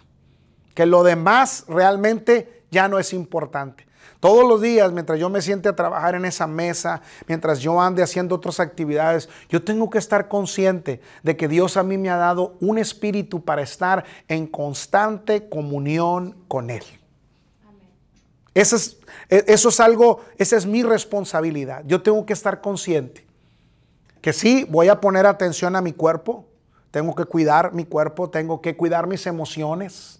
que 0.75 0.85
lo 0.85 1.01
demás 1.01 1.65
realmente 1.67 2.61
ya 2.69 2.87
no 2.87 2.99
es 2.99 3.13
importante. 3.13 3.87
Todos 4.19 4.47
los 4.47 4.61
días, 4.61 4.91
mientras 4.91 5.17
yo 5.17 5.27
me 5.27 5.41
siente 5.41 5.69
a 5.69 5.75
trabajar 5.75 6.13
en 6.13 6.23
esa 6.23 6.45
mesa, 6.45 7.01
mientras 7.25 7.61
yo 7.61 7.81
ande 7.81 8.03
haciendo 8.03 8.35
otras 8.35 8.59
actividades, 8.59 9.27
yo 9.49 9.63
tengo 9.63 9.89
que 9.89 9.97
estar 9.97 10.27
consciente 10.27 11.01
de 11.23 11.35
que 11.35 11.47
Dios 11.47 11.77
a 11.77 11.83
mí 11.83 11.97
me 11.97 12.11
ha 12.11 12.17
dado 12.17 12.57
un 12.59 12.77
espíritu 12.77 13.43
para 13.43 13.63
estar 13.63 14.05
en 14.27 14.45
constante 14.45 15.49
comunión 15.49 16.35
con 16.47 16.69
Él. 16.69 16.83
Eso 18.53 18.75
es, 18.75 18.99
e, 19.29 19.45
eso 19.47 19.69
es 19.69 19.79
algo, 19.79 20.21
esa 20.37 20.57
es 20.57 20.67
mi 20.67 20.83
responsabilidad. 20.83 21.81
Yo 21.87 22.03
tengo 22.03 22.23
que 22.23 22.33
estar 22.33 22.61
consciente 22.61 23.24
que 24.25 24.33
sí, 24.33 24.65
voy 24.67 24.87
a 24.87 24.99
poner 24.99 25.27
atención 25.27 25.75
a 25.75 25.81
mi 25.81 25.93
cuerpo, 25.93 26.47
tengo 26.89 27.13
que 27.13 27.25
cuidar 27.25 27.73
mi 27.73 27.85
cuerpo, 27.85 28.27
tengo 28.27 28.59
que 28.59 28.75
cuidar 28.75 29.05
mis 29.05 29.27
emociones, 29.27 30.19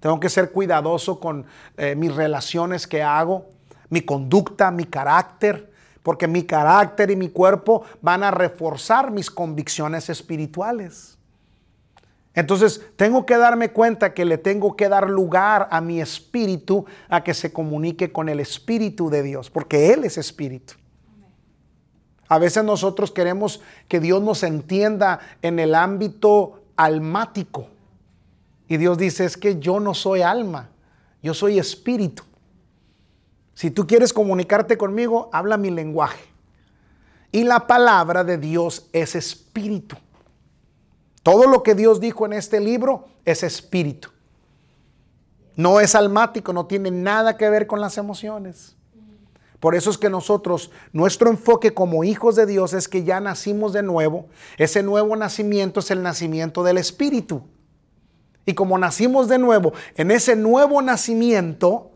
tengo 0.00 0.18
que 0.18 0.30
ser 0.30 0.50
cuidadoso 0.50 1.20
con 1.20 1.44
eh, 1.76 1.94
mis 1.94 2.14
relaciones 2.14 2.86
que 2.86 3.02
hago, 3.02 3.44
mi 3.90 4.00
conducta, 4.00 4.70
mi 4.70 4.86
carácter, 4.86 5.70
porque 6.02 6.26
mi 6.26 6.44
carácter 6.44 7.10
y 7.10 7.16
mi 7.16 7.28
cuerpo 7.28 7.84
van 8.00 8.22
a 8.22 8.30
reforzar 8.30 9.10
mis 9.10 9.30
convicciones 9.30 10.08
espirituales. 10.08 11.18
Entonces, 12.32 12.80
tengo 12.96 13.26
que 13.26 13.36
darme 13.36 13.72
cuenta 13.72 14.14
que 14.14 14.24
le 14.24 14.38
tengo 14.38 14.74
que 14.74 14.88
dar 14.88 15.10
lugar 15.10 15.68
a 15.70 15.82
mi 15.82 16.00
espíritu 16.00 16.86
a 17.10 17.22
que 17.22 17.34
se 17.34 17.52
comunique 17.52 18.10
con 18.10 18.30
el 18.30 18.40
espíritu 18.40 19.10
de 19.10 19.22
Dios, 19.22 19.50
porque 19.50 19.92
Él 19.92 20.04
es 20.04 20.16
espíritu. 20.16 20.76
A 22.28 22.38
veces 22.38 22.64
nosotros 22.64 23.10
queremos 23.10 23.60
que 23.88 24.00
Dios 24.00 24.22
nos 24.22 24.42
entienda 24.42 25.20
en 25.42 25.58
el 25.58 25.74
ámbito 25.74 26.62
almático. 26.76 27.68
Y 28.68 28.76
Dios 28.78 28.96
dice, 28.96 29.24
es 29.24 29.36
que 29.36 29.58
yo 29.60 29.78
no 29.80 29.94
soy 29.94 30.22
alma, 30.22 30.70
yo 31.22 31.34
soy 31.34 31.58
espíritu. 31.58 32.22
Si 33.54 33.70
tú 33.70 33.86
quieres 33.86 34.12
comunicarte 34.12 34.76
conmigo, 34.76 35.28
habla 35.32 35.56
mi 35.56 35.70
lenguaje. 35.70 36.24
Y 37.30 37.44
la 37.44 37.66
palabra 37.66 38.24
de 38.24 38.38
Dios 38.38 38.88
es 38.92 39.14
espíritu. 39.14 39.96
Todo 41.22 41.46
lo 41.46 41.62
que 41.62 41.74
Dios 41.74 42.00
dijo 42.00 42.26
en 42.26 42.32
este 42.32 42.60
libro 42.60 43.06
es 43.24 43.42
espíritu. 43.42 44.10
No 45.56 45.80
es 45.80 45.94
almático, 45.94 46.52
no 46.52 46.66
tiene 46.66 46.90
nada 46.90 47.36
que 47.36 47.48
ver 47.48 47.66
con 47.66 47.80
las 47.80 47.96
emociones. 47.96 48.76
Por 49.64 49.74
eso 49.74 49.88
es 49.88 49.96
que 49.96 50.10
nosotros, 50.10 50.70
nuestro 50.92 51.30
enfoque 51.30 51.72
como 51.72 52.04
hijos 52.04 52.36
de 52.36 52.44
Dios 52.44 52.74
es 52.74 52.86
que 52.86 53.02
ya 53.02 53.18
nacimos 53.18 53.72
de 53.72 53.82
nuevo. 53.82 54.26
Ese 54.58 54.82
nuevo 54.82 55.16
nacimiento 55.16 55.80
es 55.80 55.90
el 55.90 56.02
nacimiento 56.02 56.62
del 56.62 56.76
Espíritu. 56.76 57.44
Y 58.44 58.52
como 58.52 58.76
nacimos 58.76 59.26
de 59.26 59.38
nuevo, 59.38 59.72
en 59.96 60.10
ese 60.10 60.36
nuevo 60.36 60.82
nacimiento 60.82 61.92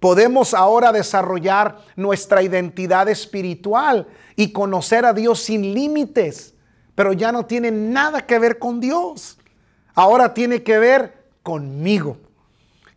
podemos 0.00 0.52
ahora 0.52 0.92
desarrollar 0.92 1.78
nuestra 1.96 2.42
identidad 2.42 3.08
espiritual 3.08 4.06
y 4.36 4.52
conocer 4.52 5.06
a 5.06 5.14
Dios 5.14 5.40
sin 5.40 5.72
límites. 5.72 6.52
Pero 6.94 7.14
ya 7.14 7.32
no 7.32 7.46
tiene 7.46 7.70
nada 7.70 8.26
que 8.26 8.38
ver 8.38 8.58
con 8.58 8.80
Dios. 8.80 9.38
Ahora 9.94 10.34
tiene 10.34 10.62
que 10.62 10.78
ver 10.78 11.24
conmigo. 11.42 12.18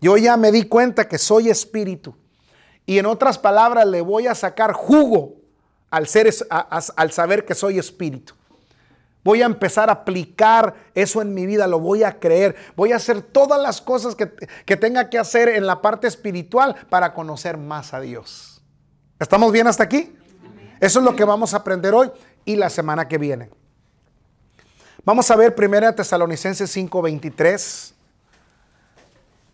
Yo 0.02 0.18
ya 0.18 0.36
me 0.36 0.52
di 0.52 0.64
cuenta 0.64 1.08
que 1.08 1.18
soy 1.18 1.50
espíritu. 1.50 2.14
Y 2.86 3.00
en 3.00 3.06
otras 3.06 3.38
palabras, 3.38 3.88
le 3.88 4.02
voy 4.02 4.28
a 4.28 4.36
sacar 4.36 4.74
jugo 4.74 5.36
al, 5.90 6.08
ser, 6.08 6.30
al 6.50 7.12
saber 7.12 7.46
que 7.46 7.56
soy 7.56 7.80
espíritu. 7.80 8.34
Voy 9.24 9.42
a 9.42 9.48
empezar 9.48 9.90
a 9.90 9.94
aplicar 9.94 10.76
eso 10.94 11.20
en 11.20 11.34
mi 11.34 11.48
vida, 11.48 11.66
lo 11.66 11.80
voy 11.80 12.04
a 12.04 12.20
creer. 12.20 12.56
Voy 12.76 12.92
a 12.92 12.98
hacer 12.98 13.24
todas 13.24 13.60
las 13.60 13.82
cosas 13.82 14.14
que, 14.14 14.32
que 14.66 14.78
tenga 14.78 15.10
que 15.10 15.18
hacer 15.18 15.50
en 15.50 15.66
la 15.66 15.82
parte 15.82 16.06
espiritual 16.06 16.76
para 16.90 17.14
conocer 17.16 17.58
más 17.58 17.96
a 17.96 18.00
Dios. 18.02 18.62
¿Estamos 19.20 19.52
bien 19.52 19.66
hasta 19.66 19.84
aquí? 19.84 20.16
Eso 20.80 21.00
es 21.00 21.06
lo 21.06 21.16
que 21.16 21.24
vamos 21.24 21.56
a 21.56 21.58
aprender 21.58 21.96
hoy 21.96 22.12
y 22.46 22.56
la 22.56 22.70
semana 22.70 23.08
que 23.08 23.18
viene. 23.18 23.50
Vamos 25.04 25.30
a 25.32 25.36
ver 25.36 25.56
1 25.58 25.96
Tesalonicenses 25.96 26.76
5:23. 26.76 27.94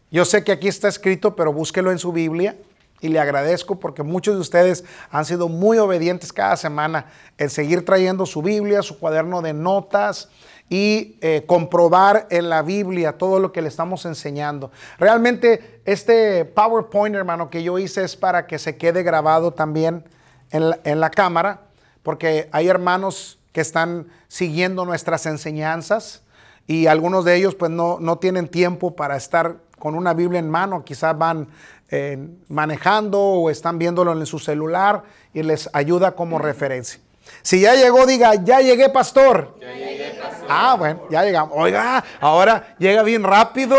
Yo 0.09 0.25
sé 0.25 0.43
que 0.43 0.51
aquí 0.51 0.67
está 0.67 0.87
escrito, 0.89 1.35
pero 1.35 1.53
búsquelo 1.53 1.91
en 1.91 1.99
su 1.99 2.11
Biblia. 2.11 2.57
Y 3.01 3.09
le 3.09 3.19
agradezco 3.19 3.79
porque 3.79 4.03
muchos 4.03 4.35
de 4.35 4.41
ustedes 4.41 4.85
han 5.09 5.25
sido 5.25 5.49
muy 5.49 5.79
obedientes 5.79 6.31
cada 6.31 6.55
semana 6.55 7.07
en 7.37 7.49
seguir 7.49 7.83
trayendo 7.83 8.25
su 8.27 8.41
Biblia, 8.41 8.83
su 8.83 8.99
cuaderno 8.99 9.41
de 9.41 9.53
notas 9.53 10.29
y 10.71 11.17
eh, 11.19 11.43
comprobar 11.47 12.27
en 12.29 12.47
la 12.47 12.61
Biblia 12.61 13.17
todo 13.17 13.39
lo 13.39 13.51
que 13.51 13.61
le 13.61 13.67
estamos 13.67 14.05
enseñando. 14.05 14.71
Realmente 14.97 15.81
este 15.83 16.45
PowerPoint, 16.45 17.13
hermano, 17.13 17.49
que 17.49 17.61
yo 17.61 17.77
hice 17.77 18.05
es 18.05 18.15
para 18.15 18.47
que 18.47 18.57
se 18.57 18.77
quede 18.77 19.03
grabado 19.03 19.51
también 19.51 20.05
en 20.51 20.99
la, 20.99 21.09
cámara, 21.09 21.61
porque 22.03 22.49
hay 22.53 22.69
hermanos 22.69 23.37
que 23.51 23.59
están 23.59 24.07
siguiendo 24.29 24.85
nuestras 24.85 25.25
enseñanzas 25.25 26.23
y 26.67 26.87
algunos 26.87 27.25
de 27.25 27.35
ellos 27.35 27.55
pues 27.55 27.71
no, 27.71 27.97
no 27.99 28.17
tienen 28.19 28.47
tiempo 28.47 28.95
para 28.95 29.17
estar 29.17 29.57
con 29.77 29.95
una 29.95 30.13
Biblia 30.13 30.39
en 30.39 30.49
mano, 30.49 30.85
quizás 30.85 31.17
van 31.17 31.49
eh, 31.93 32.17
manejando 32.47 33.19
o 33.19 33.49
están 33.49 33.77
viéndolo 33.77 34.13
en 34.13 34.25
su 34.25 34.39
celular 34.39 35.03
y 35.33 35.43
les 35.43 35.69
ayuda 35.73 36.13
como 36.15 36.39
referencia. 36.39 37.01
Si 37.41 37.59
ya 37.59 37.75
llegó, 37.75 38.05
diga, 38.05 38.35
ya 38.35 38.61
llegué, 38.61 38.87
pastor. 38.89 39.57
Ya 39.59 39.73
llegué, 39.73 40.17
pastor. 40.21 40.47
Ah, 40.49 40.75
bueno, 40.79 41.01
ya 41.09 41.23
llegamos. 41.23 41.53
Oiga, 41.57 42.01
ahora 42.21 42.75
llega 42.79 43.03
bien 43.03 43.23
rápido. 43.23 43.75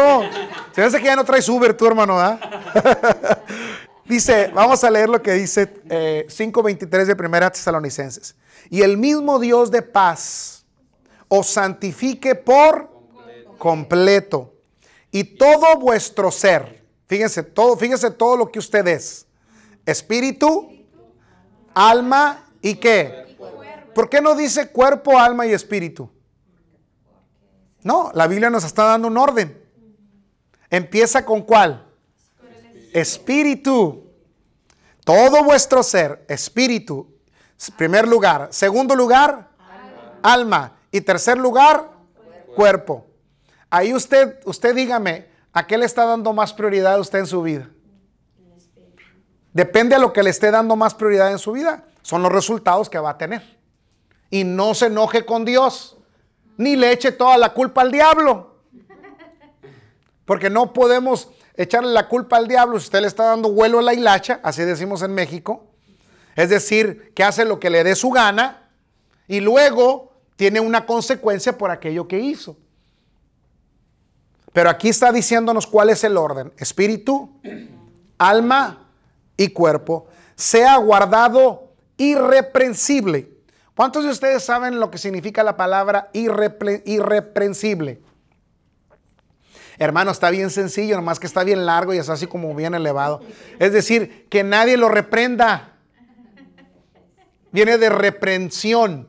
Se 0.73 0.87
ve 0.87 0.99
que 0.99 1.05
ya 1.05 1.17
no 1.17 1.25
traes 1.25 1.49
Uber, 1.49 1.75
tu 1.75 1.87
hermano, 1.87 2.21
¿ah? 2.21 2.39
dice, 4.05 4.51
vamos 4.53 4.85
a 4.85 4.91
leer 4.91 5.09
lo 5.09 5.23
que 5.23 5.33
dice 5.33 5.73
5.23 5.85 6.95
eh, 6.95 7.05
de 7.07 7.17
Primera 7.17 7.51
Tesalonicenses. 7.51 8.37
Y 8.69 8.83
el 8.83 8.99
mismo 8.99 9.39
Dios 9.39 9.71
de 9.71 9.81
paz 9.81 10.67
os 11.29 11.47
santifique 11.47 12.35
por 12.35 12.91
completo. 13.57 14.53
Y 15.11 15.25
todo 15.25 15.77
vuestro 15.79 16.31
ser 16.31 16.82
Fíjense 17.13 17.43
todo, 17.43 17.77
fíjense 17.77 18.11
todo 18.11 18.39
lo 18.39 18.51
que 18.51 18.59
usted 18.59 18.87
es. 18.89 19.27
Espíritu, 19.85 20.71
alma 21.75 22.47
y 22.63 22.77
qué. 22.77 23.37
¿Por 23.95 24.09
qué 24.09 24.23
no 24.23 24.35
dice 24.35 24.71
cuerpo, 24.71 25.19
alma 25.19 25.47
y 25.47 25.53
espíritu? 25.53 26.09
No, 27.83 28.11
la 28.15 28.27
Biblia 28.27 28.49
nos 28.49 28.65
está 28.65 28.85
dando 28.85 29.09
un 29.09 29.19
orden. 29.19 29.63
Empieza 30.71 31.23
con 31.27 31.43
cuál? 31.43 31.87
Espíritu. 32.95 34.11
Todo 35.05 35.45
vuestro 35.45 35.83
ser, 35.83 36.25
espíritu. 36.31 37.15
Primer 37.77 38.09
lugar. 38.09 38.49
Segundo 38.53 38.95
lugar, 38.97 39.51
alma. 40.23 40.79
Y 40.91 41.03
tercer 41.03 41.37
lugar, 41.37 41.91
cuerpo. 42.57 43.07
Ahí 43.69 43.93
usted, 43.93 44.41
usted 44.47 44.75
dígame, 44.75 45.32
¿a 45.53 45.67
qué 45.67 45.79
le 45.79 45.87
está 45.87 46.05
dando 46.07 46.33
más 46.33 46.53
prioridad 46.53 46.99
usted 47.01 47.21
en 47.21 47.27
su 47.27 47.43
vida? 47.43 47.69
Depende 49.53 49.95
a 49.95 49.99
lo 49.99 50.13
que 50.13 50.23
le 50.23 50.31
esté 50.31 50.51
dando 50.51 50.77
más 50.77 50.95
prioridad 50.95 51.31
en 51.31 51.39
su 51.39 51.53
vida. 51.53 51.85
Son 52.03 52.23
los 52.23 52.33
resultados 52.33 52.89
que 52.89 52.99
va 52.99 53.11
a 53.11 53.19
tener. 53.19 53.59
Y 54.31 54.45
no 54.45 54.75
se 54.75 54.87
enoje 54.87 55.27
con 55.27 55.45
Dios, 55.45 55.99
ni 56.57 56.75
le 56.75 56.91
eche 56.91 57.13
toda 57.13 57.37
la 57.37 57.53
culpa 57.53 57.83
al 57.83 57.93
diablo. 57.93 58.57
Porque 60.25 60.49
no 60.49 60.73
podemos 60.73 61.29
echarle 61.55 61.93
la 61.93 62.09
culpa 62.09 62.39
al 62.39 62.49
diablo 62.49 62.79
si 62.79 62.87
usted 62.87 63.03
le 63.03 63.09
está 63.09 63.25
dando 63.25 63.53
vuelo 63.53 63.79
a 63.79 63.83
la 63.83 63.93
hilacha, 63.93 64.41
así 64.43 64.63
decimos 64.63 65.03
en 65.03 65.13
México. 65.13 65.67
Es 66.35 66.49
decir, 66.49 67.13
que 67.15 67.25
hace 67.25 67.45
lo 67.45 67.61
que 67.61 67.69
le 67.69 67.85
dé 67.85 67.95
su 67.95 68.11
gana 68.11 68.71
y 69.29 69.41
luego 69.41 70.13
tiene 70.37 70.61
una 70.61 70.87
consecuencia 70.87 71.59
por 71.59 71.71
aquello 71.71 72.09
que 72.09 72.19
hizo. 72.19 72.57
Pero 74.53 74.69
aquí 74.69 74.89
está 74.89 75.13
diciéndonos 75.13 75.67
cuál 75.67 75.91
es 75.91 76.05
el 76.05 76.17
orden. 76.17 76.53
Espíritu, 76.59 77.31
alma 78.19 78.87
y 79.37 79.49
cuerpo. 79.49 80.09
Sea 80.35 80.77
guardado 80.77 81.73
irreprensible. 81.97 83.31
¿Cuántos 83.75 84.05
de 84.05 84.11
ustedes 84.11 84.45
saben 84.45 84.79
lo 84.79 84.91
que 84.91 84.99
significa 84.99 85.43
la 85.43 85.57
palabra 85.57 86.11
irreprensible? 86.13 88.03
Hermano, 89.79 90.11
está 90.11 90.29
bien 90.31 90.51
sencillo, 90.51 90.97
nomás 90.97 91.19
que 91.19 91.27
está 91.27 91.45
bien 91.45 91.65
largo 91.65 91.95
y 91.95 91.99
es 91.99 92.11
así 92.11 92.27
como 92.27 92.55
bien 92.55 92.75
elevado. 92.75 93.23
Es 93.59 93.73
decir, 93.73 94.27
que 94.29 94.45
nadie 94.45 94.77
lo 94.77 94.91
reprenda. 94.91 95.77
Viene 97.51 97.79
de 97.79 97.89
reprensión. 97.89 99.09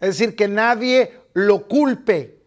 Es 0.00 0.18
decir, 0.18 0.34
que 0.34 0.48
nadie 0.48 1.20
lo 1.34 1.68
culpe. 1.68 2.42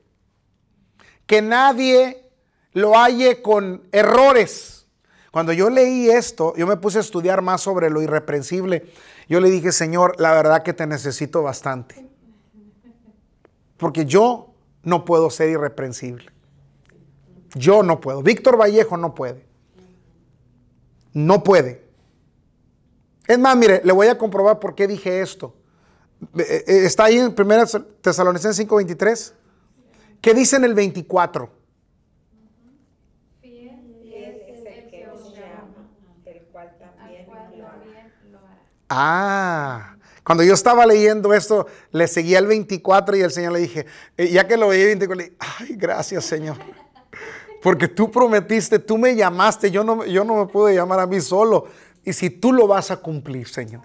Que 1.27 1.41
nadie 1.43 2.30
lo 2.73 2.97
halle 2.97 3.41
con 3.41 3.83
errores. 3.91 4.85
Cuando 5.31 5.53
yo 5.53 5.69
leí 5.69 6.09
esto, 6.09 6.53
yo 6.57 6.67
me 6.67 6.77
puse 6.77 6.97
a 6.97 7.01
estudiar 7.01 7.41
más 7.41 7.61
sobre 7.61 7.89
lo 7.89 8.01
irreprensible. 8.01 8.91
Yo 9.29 9.39
le 9.39 9.49
dije, 9.49 9.71
Señor, 9.71 10.19
la 10.19 10.33
verdad 10.33 10.63
que 10.63 10.73
te 10.73 10.85
necesito 10.85 11.41
bastante. 11.41 12.05
Porque 13.77 14.05
yo 14.05 14.53
no 14.83 15.05
puedo 15.05 15.29
ser 15.29 15.49
irreprensible. 15.49 16.25
Yo 17.55 17.83
no 17.83 18.01
puedo. 18.01 18.21
Víctor 18.21 18.59
Vallejo 18.59 18.97
no 18.97 19.15
puede. 19.15 19.45
No 21.13 21.43
puede. 21.43 21.85
Es 23.27 23.39
más, 23.39 23.55
mire, 23.55 23.81
le 23.83 23.93
voy 23.93 24.07
a 24.07 24.17
comprobar 24.17 24.59
por 24.59 24.75
qué 24.75 24.87
dije 24.87 25.21
esto. 25.21 25.55
Eh, 26.37 26.63
eh, 26.67 26.85
está 26.85 27.05
ahí 27.05 27.17
en 27.17 27.33
1 27.37 27.65
Tesalonicenses 28.01 28.67
5:23. 28.67 29.33
¿Qué 30.21 30.33
dice 30.33 30.57
en 30.57 30.65
el 30.65 30.73
24? 30.73 31.60
Ah, 38.93 39.95
cuando 40.21 40.43
yo 40.43 40.53
estaba 40.53 40.85
leyendo 40.85 41.33
esto, 41.33 41.65
le 41.93 42.09
seguía 42.09 42.39
el 42.39 42.45
24 42.45 43.15
y 43.15 43.21
el 43.21 43.31
Señor 43.31 43.53
le 43.53 43.59
dije, 43.59 43.85
eh, 44.17 44.27
ya 44.29 44.45
que 44.45 44.57
lo 44.57 44.67
veía 44.67 44.83
el 44.83 44.99
24, 44.99 45.15
le 45.15 45.23
dije, 45.23 45.37
ay, 45.39 45.75
gracias 45.77 46.25
Señor. 46.25 46.57
Porque 47.61 47.87
tú 47.87 48.11
prometiste, 48.11 48.79
tú 48.79 48.97
me 48.97 49.15
llamaste, 49.15 49.71
yo 49.71 49.85
no, 49.85 50.05
yo 50.05 50.25
no 50.25 50.35
me 50.35 50.45
pude 50.51 50.75
llamar 50.75 50.99
a 50.99 51.07
mí 51.07 51.21
solo. 51.21 51.67
Y 52.03 52.11
si 52.11 52.29
tú 52.29 52.51
lo 52.51 52.67
vas 52.67 52.91
a 52.91 52.97
cumplir, 52.97 53.47
Señor. 53.47 53.83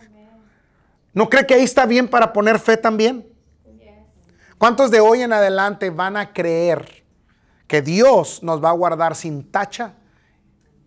¿No 1.12 1.31
cree 1.31 1.47
que 1.47 1.55
ahí 1.55 1.62
está 1.62 1.87
bien 1.87 2.09
para 2.09 2.33
poner 2.33 2.59
fe 2.59 2.77
también? 2.77 3.29
¿Cuántos 4.59 4.90
de 4.90 4.99
hoy 4.99 5.23
en 5.23 5.33
adelante 5.33 5.90
van 5.90 6.16
a 6.16 6.33
creer 6.33 7.05
que 7.69 7.81
Dios 7.81 8.42
nos 8.42 8.62
va 8.62 8.71
a 8.71 8.73
guardar 8.73 9.14
sin 9.14 9.53
tacha 9.53 9.95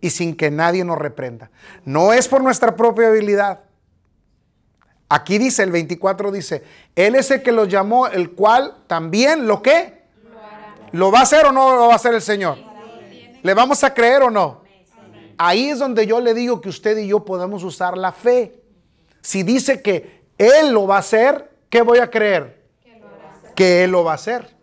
y 0.02 0.10
sin 0.10 0.36
que 0.36 0.50
nadie 0.50 0.84
nos 0.84 0.98
reprenda? 0.98 1.50
No 1.86 2.12
es 2.12 2.28
por 2.28 2.42
nuestra 2.42 2.76
propia 2.76 3.08
habilidad. 3.08 3.69
Aquí 5.12 5.38
dice, 5.38 5.64
el 5.64 5.72
24 5.72 6.30
dice, 6.30 6.62
Él 6.94 7.16
es 7.16 7.32
el 7.32 7.42
que 7.42 7.50
los 7.50 7.66
llamó, 7.66 8.06
el 8.06 8.30
cual 8.30 8.76
también 8.86 9.48
lo 9.48 9.60
que 9.60 10.04
lo, 10.92 11.06
¿Lo 11.06 11.10
va 11.10 11.18
a 11.18 11.22
hacer 11.22 11.44
o 11.46 11.52
no 11.52 11.74
lo 11.74 11.88
va 11.88 11.94
a 11.94 11.96
hacer 11.96 12.14
el 12.14 12.22
Señor? 12.22 12.56
¿Le 13.42 13.54
vamos 13.54 13.82
a 13.82 13.92
creer 13.92 14.22
o 14.22 14.30
no? 14.30 14.62
Ahí 15.36 15.70
es 15.70 15.80
donde 15.80 16.06
yo 16.06 16.20
le 16.20 16.32
digo 16.32 16.60
que 16.60 16.68
usted 16.68 16.96
y 16.96 17.08
yo 17.08 17.24
podemos 17.24 17.64
usar 17.64 17.98
la 17.98 18.12
fe. 18.12 18.62
Si 19.20 19.42
dice 19.42 19.82
que 19.82 20.22
Él 20.38 20.70
lo 20.70 20.86
va 20.86 20.96
a 20.96 21.00
hacer, 21.00 21.50
¿qué 21.68 21.82
voy 21.82 21.98
a 21.98 22.08
creer? 22.08 22.62
Que 23.56 23.82
Él 23.82 23.90
lo 23.90 24.04
va 24.04 24.12
a 24.12 24.14
hacer. 24.14 24.54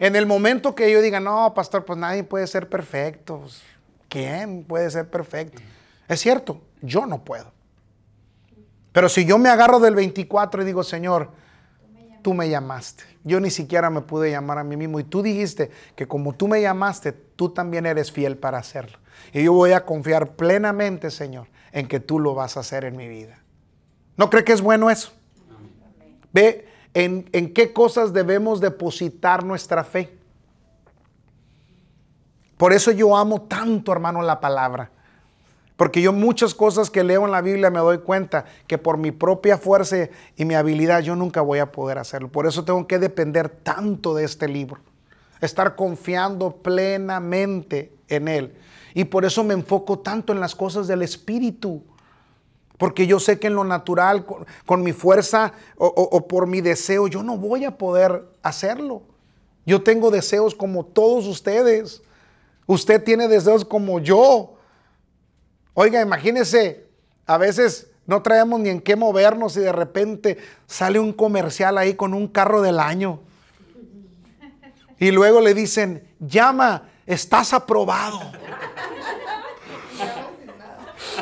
En 0.00 0.16
el 0.16 0.26
momento 0.26 0.74
que 0.74 0.90
yo 0.90 1.00
diga, 1.00 1.20
no, 1.20 1.54
pastor, 1.54 1.84
pues 1.84 1.96
nadie 1.96 2.24
puede 2.24 2.48
ser 2.48 2.68
perfecto. 2.68 3.44
¿Quién 4.08 4.64
puede 4.64 4.90
ser 4.90 5.08
perfecto? 5.08 5.62
Es 6.08 6.18
cierto, 6.18 6.60
yo 6.82 7.06
no 7.06 7.22
puedo. 7.22 7.55
Pero 8.96 9.10
si 9.10 9.26
yo 9.26 9.36
me 9.36 9.50
agarro 9.50 9.78
del 9.78 9.94
24 9.94 10.62
y 10.62 10.64
digo, 10.64 10.82
Señor, 10.82 11.28
tú 12.22 12.32
me 12.32 12.48
llamaste. 12.48 13.04
Yo 13.24 13.40
ni 13.40 13.50
siquiera 13.50 13.90
me 13.90 14.00
pude 14.00 14.30
llamar 14.30 14.56
a 14.56 14.64
mí 14.64 14.74
mismo. 14.74 14.98
Y 14.98 15.04
tú 15.04 15.20
dijiste 15.20 15.70
que 15.94 16.08
como 16.08 16.32
tú 16.32 16.48
me 16.48 16.62
llamaste, 16.62 17.12
tú 17.12 17.50
también 17.50 17.84
eres 17.84 18.10
fiel 18.10 18.38
para 18.38 18.56
hacerlo. 18.56 18.98
Y 19.34 19.42
yo 19.42 19.52
voy 19.52 19.72
a 19.72 19.84
confiar 19.84 20.34
plenamente, 20.36 21.10
Señor, 21.10 21.48
en 21.72 21.88
que 21.88 22.00
tú 22.00 22.18
lo 22.18 22.34
vas 22.34 22.56
a 22.56 22.60
hacer 22.60 22.86
en 22.86 22.96
mi 22.96 23.06
vida. 23.06 23.38
¿No 24.16 24.30
cree 24.30 24.44
que 24.44 24.54
es 24.54 24.62
bueno 24.62 24.88
eso? 24.88 25.12
Ve 26.32 26.66
en, 26.94 27.28
en 27.32 27.52
qué 27.52 27.74
cosas 27.74 28.14
debemos 28.14 28.62
depositar 28.62 29.44
nuestra 29.44 29.84
fe. 29.84 30.16
Por 32.56 32.72
eso 32.72 32.92
yo 32.92 33.14
amo 33.14 33.42
tanto, 33.42 33.92
hermano, 33.92 34.22
la 34.22 34.40
palabra. 34.40 34.90
Porque 35.76 36.00
yo 36.00 36.12
muchas 36.12 36.54
cosas 36.54 36.90
que 36.90 37.04
leo 37.04 37.26
en 37.26 37.30
la 37.30 37.42
Biblia 37.42 37.70
me 37.70 37.80
doy 37.80 37.98
cuenta 37.98 38.46
que 38.66 38.78
por 38.78 38.96
mi 38.96 39.12
propia 39.12 39.58
fuerza 39.58 40.08
y 40.34 40.44
mi 40.44 40.54
habilidad 40.54 41.00
yo 41.00 41.14
nunca 41.16 41.42
voy 41.42 41.58
a 41.58 41.70
poder 41.70 41.98
hacerlo. 41.98 42.28
Por 42.28 42.46
eso 42.46 42.64
tengo 42.64 42.86
que 42.86 42.98
depender 42.98 43.48
tanto 43.50 44.14
de 44.14 44.24
este 44.24 44.48
libro. 44.48 44.80
Estar 45.40 45.76
confiando 45.76 46.56
plenamente 46.56 47.92
en 48.08 48.28
él. 48.28 48.54
Y 48.94 49.04
por 49.04 49.26
eso 49.26 49.44
me 49.44 49.52
enfoco 49.52 49.98
tanto 49.98 50.32
en 50.32 50.40
las 50.40 50.54
cosas 50.54 50.86
del 50.86 51.02
Espíritu. 51.02 51.82
Porque 52.78 53.06
yo 53.06 53.20
sé 53.20 53.38
que 53.38 53.46
en 53.46 53.54
lo 53.54 53.64
natural, 53.64 54.24
con, 54.64 54.82
mi 54.82 54.92
fuerza 54.92 55.52
o, 55.76 56.26
por 56.26 56.46
mi 56.46 56.62
deseo, 56.62 57.06
yo 57.06 57.22
no 57.22 57.36
voy 57.36 57.66
a 57.66 57.76
poder 57.76 58.24
hacerlo. 58.42 59.02
Yo 59.66 59.82
tengo 59.82 60.10
deseos 60.10 60.54
como 60.54 60.86
todos 60.86 61.26
ustedes. 61.26 62.02
Usted 62.66 63.02
tiene 63.04 63.28
deseos 63.28 63.64
como 63.64 64.00
yo. 64.00 64.55
Oiga, 65.78 66.00
imagínese, 66.00 66.86
a 67.26 67.36
veces 67.36 67.88
no 68.06 68.22
traemos 68.22 68.58
ni 68.60 68.70
en 68.70 68.80
qué 68.80 68.96
movernos 68.96 69.58
y 69.58 69.60
de 69.60 69.72
repente 69.72 70.38
sale 70.66 70.98
un 70.98 71.12
comercial 71.12 71.76
ahí 71.76 71.92
con 71.92 72.14
un 72.14 72.28
carro 72.28 72.62
del 72.62 72.80
año. 72.80 73.20
Y 74.98 75.10
luego 75.10 75.42
le 75.42 75.52
dicen, 75.52 76.08
llama, 76.18 76.84
estás 77.04 77.52
aprobado. 77.52 78.18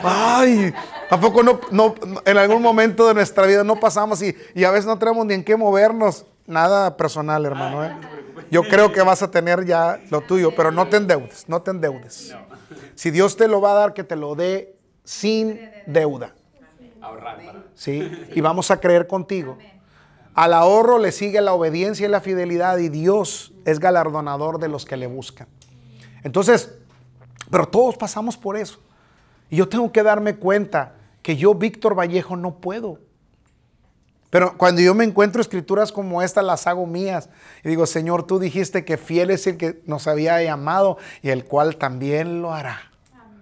Ay, 0.05 0.73
¿a 1.11 1.19
poco 1.19 1.43
no, 1.43 1.61
no, 1.73 1.97
en 2.25 2.39
algún 2.39 2.63
momento 2.63 3.09
de 3.09 3.15
nuestra 3.15 3.47
vida 3.47 3.65
no 3.65 3.81
pasamos 3.81 4.23
y, 4.23 4.37
y, 4.55 4.63
a 4.63 4.71
veces 4.71 4.87
no 4.87 4.97
tenemos 5.01 5.27
ni 5.27 5.35
en 5.35 5.43
qué 5.43 5.57
movernos? 5.57 6.27
Nada 6.47 6.97
personal, 6.97 7.45
hermano. 7.45 7.85
¿eh? 7.85 7.97
Yo 8.53 8.63
creo 8.63 8.93
que 8.93 9.03
vas 9.03 9.21
a 9.25 9.33
tener 9.33 9.65
ya 9.65 9.99
lo 10.11 10.21
tuyo, 10.21 10.55
pero 10.55 10.71
no 10.71 10.87
te 10.87 10.99
endeudes, 10.99 11.49
no 11.49 11.61
te 11.61 11.73
endeudes. 11.73 12.33
Si 12.95 13.11
Dios 13.11 13.37
te 13.37 13.49
lo 13.49 13.61
va 13.61 13.73
a 13.73 13.75
dar, 13.75 13.95
que 13.95 14.05
te 14.05 14.17
lo 14.17 14.35
dé 14.35 14.77
sin 15.05 15.61
deuda. 15.87 16.35
¿Sí? 17.75 18.11
Y 18.35 18.41
vamos 18.41 18.71
a 18.71 18.81
creer 18.81 19.07
contigo. 19.07 19.59
Al 20.35 20.53
ahorro 20.53 20.99
le 20.99 21.13
sigue 21.13 21.41
la 21.41 21.53
obediencia 21.53 22.07
y 22.07 22.11
la 22.11 22.21
fidelidad 22.21 22.79
y 22.79 22.89
Dios 22.89 23.53
es 23.65 23.79
galardonador 23.79 24.59
de 24.59 24.69
los 24.69 24.85
que 24.85 24.97
le 24.97 25.07
buscan. 25.07 25.47
Entonces, 26.25 26.75
pero 27.51 27.69
todos 27.69 27.97
pasamos 27.97 28.37
por 28.37 28.57
eso. 28.57 28.81
Y 29.51 29.57
yo 29.57 29.69
tengo 29.69 29.93
que 29.93 30.03
darme 30.03 30.37
cuenta 30.37 30.95
que 31.23 31.37
yo, 31.37 31.55
Víctor 31.55 31.97
Vallejo, 31.97 32.37
no 32.37 32.57
puedo. 32.57 32.99
Pero 34.35 34.59
cuando 34.59 34.81
yo 34.81 34.97
me 34.97 35.05
encuentro 35.05 35.41
escrituras 35.41 35.93
como 35.93 36.21
esta, 36.21 36.43
las 36.43 36.67
hago 36.67 36.89
mías. 36.89 37.29
Y 37.63 37.69
digo, 37.69 37.87
Señor, 37.87 38.27
tú 38.27 38.41
dijiste 38.41 38.85
que 38.85 38.97
fiel 38.97 39.31
es 39.31 39.47
el 39.47 39.57
que 39.57 39.81
nos 39.87 40.09
había 40.09 40.43
llamado 40.43 40.99
y 41.23 41.31
el 41.31 41.45
cual 41.45 41.77
también 41.77 42.43
lo 42.43 42.53
hará. 42.53 42.91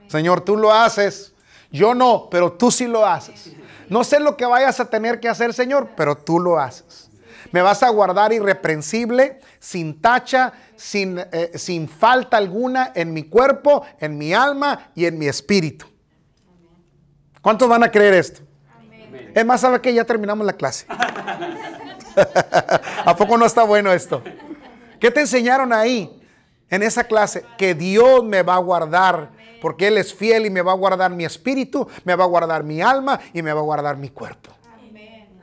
Señor, 0.09 0.43
tú 0.43 0.59
lo 0.59 0.71
haces. 0.71 1.33
Yo 1.71 1.95
no, 1.95 2.29
pero 2.31 2.53
tú 2.53 2.71
sí 2.71 2.87
lo 2.87 3.07
haces. 3.07 3.55
No 3.89 4.05
sé 4.05 4.21
lo 4.21 4.37
que 4.37 4.45
vayas 4.45 4.81
a 4.81 4.91
tener 4.91 5.19
que 5.19 5.31
hacer, 5.31 5.55
Señor, 5.55 5.89
pero 5.97 6.15
tú 6.15 6.39
lo 6.39 6.61
haces. 6.61 7.09
Me 7.53 7.63
vas 7.63 7.83
a 7.83 7.89
guardar 7.89 8.35
irreprensible, 8.35 9.41
sin 9.61 9.99
tacha, 9.99 10.53
sin, 10.77 11.19
eh, 11.19 11.53
sin 11.55 11.89
falta 11.89 12.37
alguna 12.37 12.93
en 12.95 13.15
mi 13.15 13.23
cuerpo, 13.23 13.87
en 13.99 14.19
mi 14.19 14.35
alma 14.35 14.91
y 14.95 15.07
en 15.07 15.19
mi 15.19 15.27
espíritu. 15.27 15.87
¿Cuántos 17.41 17.67
van 17.67 17.83
a 17.83 17.91
creer 17.91 18.13
esto? 18.13 18.43
Es 19.35 19.45
más, 19.45 19.61
¿sabe 19.61 19.81
que 19.81 19.95
Ya 19.95 20.05
terminamos 20.05 20.47
la 20.47 20.53
clase. 20.55 20.87
¿A 23.05 23.17
poco 23.17 23.37
no 23.39 23.47
está 23.47 23.63
bueno 23.63 23.93
esto? 23.93 24.23
¿Qué 25.01 25.11
te 25.11 25.21
enseñaron 25.21 25.73
ahí 25.73 26.21
en 26.69 26.83
esa 26.83 27.05
clase? 27.05 27.45
Que 27.57 27.75
Dios 27.75 28.23
me 28.25 28.43
va 28.43 28.57
a 28.57 28.59
guardar 28.59 29.31
porque 29.61 29.89
Él 29.89 29.99
es 29.99 30.13
fiel 30.15 30.47
y 30.47 30.51
me 30.51 30.63
va 30.63 30.73
a 30.73 30.77
guardar 30.77 31.11
mi 31.13 31.25
espíritu, 31.25 31.89
me 32.05 32.15
va 32.15 32.25
a 32.25 32.27
guardar 32.27 32.65
mi 32.65 32.83
alma 32.83 33.21
y 33.33 33.43
me 33.43 33.53
va 33.53 33.61
a 33.61 33.65
guardar 33.65 33.97
mi 33.97 34.11
cuerpo. 34.11 34.51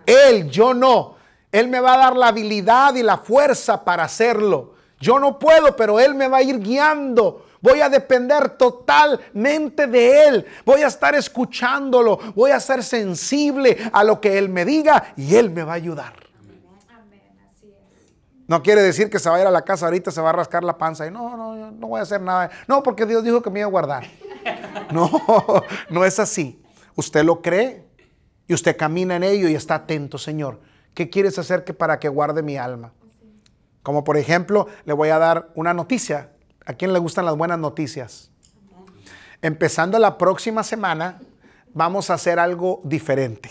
Él, 0.05 0.49
yo 0.49 0.73
no. 0.73 1.15
Él 1.51 1.67
me 1.67 1.79
va 1.79 1.93
a 1.93 1.97
dar 1.97 2.15
la 2.15 2.27
habilidad 2.27 2.95
y 2.95 3.03
la 3.03 3.17
fuerza 3.17 3.83
para 3.83 4.03
hacerlo. 4.03 4.73
Yo 4.99 5.19
no 5.19 5.39
puedo, 5.39 5.75
pero 5.75 5.99
Él 5.99 6.15
me 6.15 6.27
va 6.27 6.37
a 6.37 6.41
ir 6.41 6.59
guiando. 6.59 7.45
Voy 7.61 7.81
a 7.81 7.89
depender 7.89 8.49
totalmente 8.51 9.87
de 9.87 10.27
Él. 10.27 10.45
Voy 10.65 10.81
a 10.81 10.87
estar 10.87 11.13
escuchándolo. 11.15 12.17
Voy 12.35 12.51
a 12.51 12.59
ser 12.59 12.83
sensible 12.83 13.77
a 13.91 14.03
lo 14.03 14.21
que 14.21 14.37
Él 14.37 14.49
me 14.49 14.65
diga 14.65 15.13
y 15.17 15.35
Él 15.35 15.49
me 15.49 15.63
va 15.63 15.73
a 15.73 15.75
ayudar. 15.75 16.13
No 18.47 18.63
quiere 18.63 18.81
decir 18.81 19.11
que 19.11 19.19
se 19.19 19.29
va 19.29 19.35
a 19.35 19.41
ir 19.41 19.45
a 19.45 19.51
la 19.51 19.61
casa 19.61 19.85
ahorita, 19.85 20.09
se 20.09 20.21
va 20.21 20.31
a 20.31 20.33
rascar 20.33 20.63
la 20.63 20.75
panza 20.75 21.05
y 21.05 21.11
no, 21.11 21.37
no, 21.37 21.71
no 21.71 21.87
voy 21.87 21.99
a 21.99 22.03
hacer 22.03 22.19
nada. 22.19 22.49
No, 22.67 22.81
porque 22.81 23.05
Dios 23.05 23.23
dijo 23.23 23.43
que 23.43 23.51
me 23.51 23.59
iba 23.59 23.67
a 23.67 23.71
guardar. 23.71 24.05
No, 24.91 25.11
no 25.89 26.05
es 26.05 26.17
así. 26.19 26.63
Usted 26.95 27.23
lo 27.23 27.43
cree 27.43 27.85
y 28.47 28.55
usted 28.55 28.75
camina 28.75 29.17
en 29.17 29.23
ello 29.23 29.47
y 29.47 29.53
está 29.53 29.75
atento, 29.75 30.17
Señor. 30.17 30.59
¿Qué 30.95 31.11
quieres 31.11 31.37
hacer 31.37 31.63
que 31.63 31.75
para 31.75 31.99
que 31.99 32.09
guarde 32.09 32.41
mi 32.41 32.57
alma? 32.57 32.91
Como 33.83 34.03
por 34.03 34.17
ejemplo, 34.17 34.67
le 34.85 34.93
voy 34.93 35.09
a 35.09 35.19
dar 35.19 35.49
una 35.53 35.75
noticia. 35.75 36.31
¿A 36.69 36.73
quién 36.73 36.93
le 36.93 36.99
gustan 36.99 37.25
las 37.25 37.35
buenas 37.35 37.57
noticias? 37.57 38.29
Empezando 39.41 39.97
la 39.97 40.19
próxima 40.19 40.61
semana, 40.61 41.19
vamos 41.73 42.11
a 42.11 42.13
hacer 42.13 42.37
algo 42.37 42.79
diferente. 42.83 43.49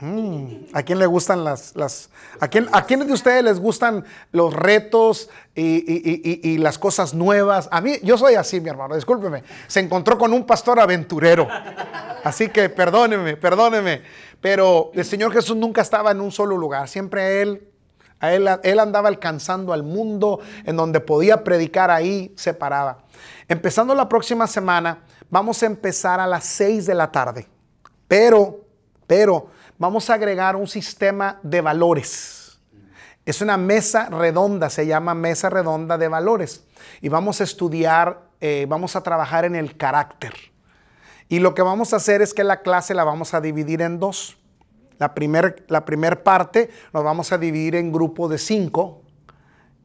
Mm, 0.00 0.64
¿A 0.72 0.82
quién 0.82 0.98
le 0.98 1.06
gustan 1.06 1.44
las... 1.44 1.76
las 1.76 2.10
a, 2.40 2.48
quién, 2.48 2.66
¿A 2.72 2.86
quiénes 2.86 3.06
de 3.06 3.12
ustedes 3.12 3.44
les 3.44 3.60
gustan 3.60 4.04
los 4.32 4.52
retos 4.52 5.30
y, 5.54 6.58
las 6.58 6.76
cosas 6.76 7.14
nuevas? 7.14 7.68
A 7.70 7.80
mí, 7.80 7.92
yo 8.02 8.18
soy 8.18 8.34
así, 8.34 8.60
mi 8.60 8.68
hermano, 8.68 8.96
discúlpeme. 8.96 9.44
Se 9.68 9.78
encontró 9.78 10.18
con 10.18 10.32
un 10.32 10.44
pastor 10.44 10.80
aventurero. 10.80 11.46
Así 12.24 12.48
que 12.48 12.68
perdóneme, 12.68 13.36
perdóneme. 13.36 14.02
Pero 14.40 14.90
el 14.92 15.04
Señor 15.04 15.32
Jesús 15.32 15.56
nunca 15.56 15.82
estaba 15.82 16.10
en 16.10 16.20
un 16.20 16.32
solo 16.32 16.58
lugar. 16.58 16.88
Siempre 16.88 17.42
Él, 17.42 17.68
él, 18.20 18.78
andaba 18.78 19.08
alcanzando 19.08 19.72
al 19.72 19.82
mundo 19.82 20.40
en 20.64 20.76
donde 20.76 21.00
podía 21.00 21.44
predicar 21.44 21.90
ahí, 21.90 22.32
se 22.36 22.54
paraba. 22.54 22.98
Empezando 23.48 23.94
la 23.94 24.08
próxima 24.08 24.46
semana, 24.46 25.00
vamos 25.30 25.62
a 25.62 25.66
empezar 25.66 26.18
a 26.20 26.26
las 26.26 26.44
6 26.44 26.86
de 26.86 26.94
la 26.94 27.12
tarde. 27.12 27.46
Pero, 28.08 28.64
pero 29.06 29.48
vamos 29.78 30.08
a 30.08 30.14
agregar 30.14 30.56
un 30.56 30.66
sistema 30.66 31.38
de 31.42 31.60
valores. 31.60 32.58
Es 33.26 33.40
una 33.40 33.56
mesa 33.56 34.08
redonda, 34.08 34.70
se 34.70 34.86
llama 34.86 35.14
mesa 35.14 35.50
redonda 35.50 35.98
de 35.98 36.08
valores. 36.08 36.64
Y 37.00 37.08
vamos 37.08 37.40
a 37.40 37.44
estudiar, 37.44 38.22
eh, 38.40 38.66
vamos 38.68 38.96
a 38.96 39.02
trabajar 39.02 39.44
en 39.44 39.56
el 39.56 39.76
carácter. 39.76 40.32
Y 41.28 41.40
lo 41.40 41.54
que 41.54 41.62
vamos 41.62 41.92
a 41.92 41.96
hacer 41.96 42.22
es 42.22 42.32
que 42.32 42.44
la 42.44 42.62
clase 42.62 42.94
la 42.94 43.04
vamos 43.04 43.34
a 43.34 43.40
dividir 43.40 43.82
en 43.82 43.98
dos. 43.98 44.38
La 44.98 45.14
primera 45.14 45.54
la 45.68 45.84
primer 45.84 46.22
parte 46.22 46.70
nos 46.92 47.04
vamos 47.04 47.32
a 47.32 47.38
dividir 47.38 47.74
en 47.76 47.92
grupos 47.92 48.30
de 48.30 48.38
cinco 48.38 49.02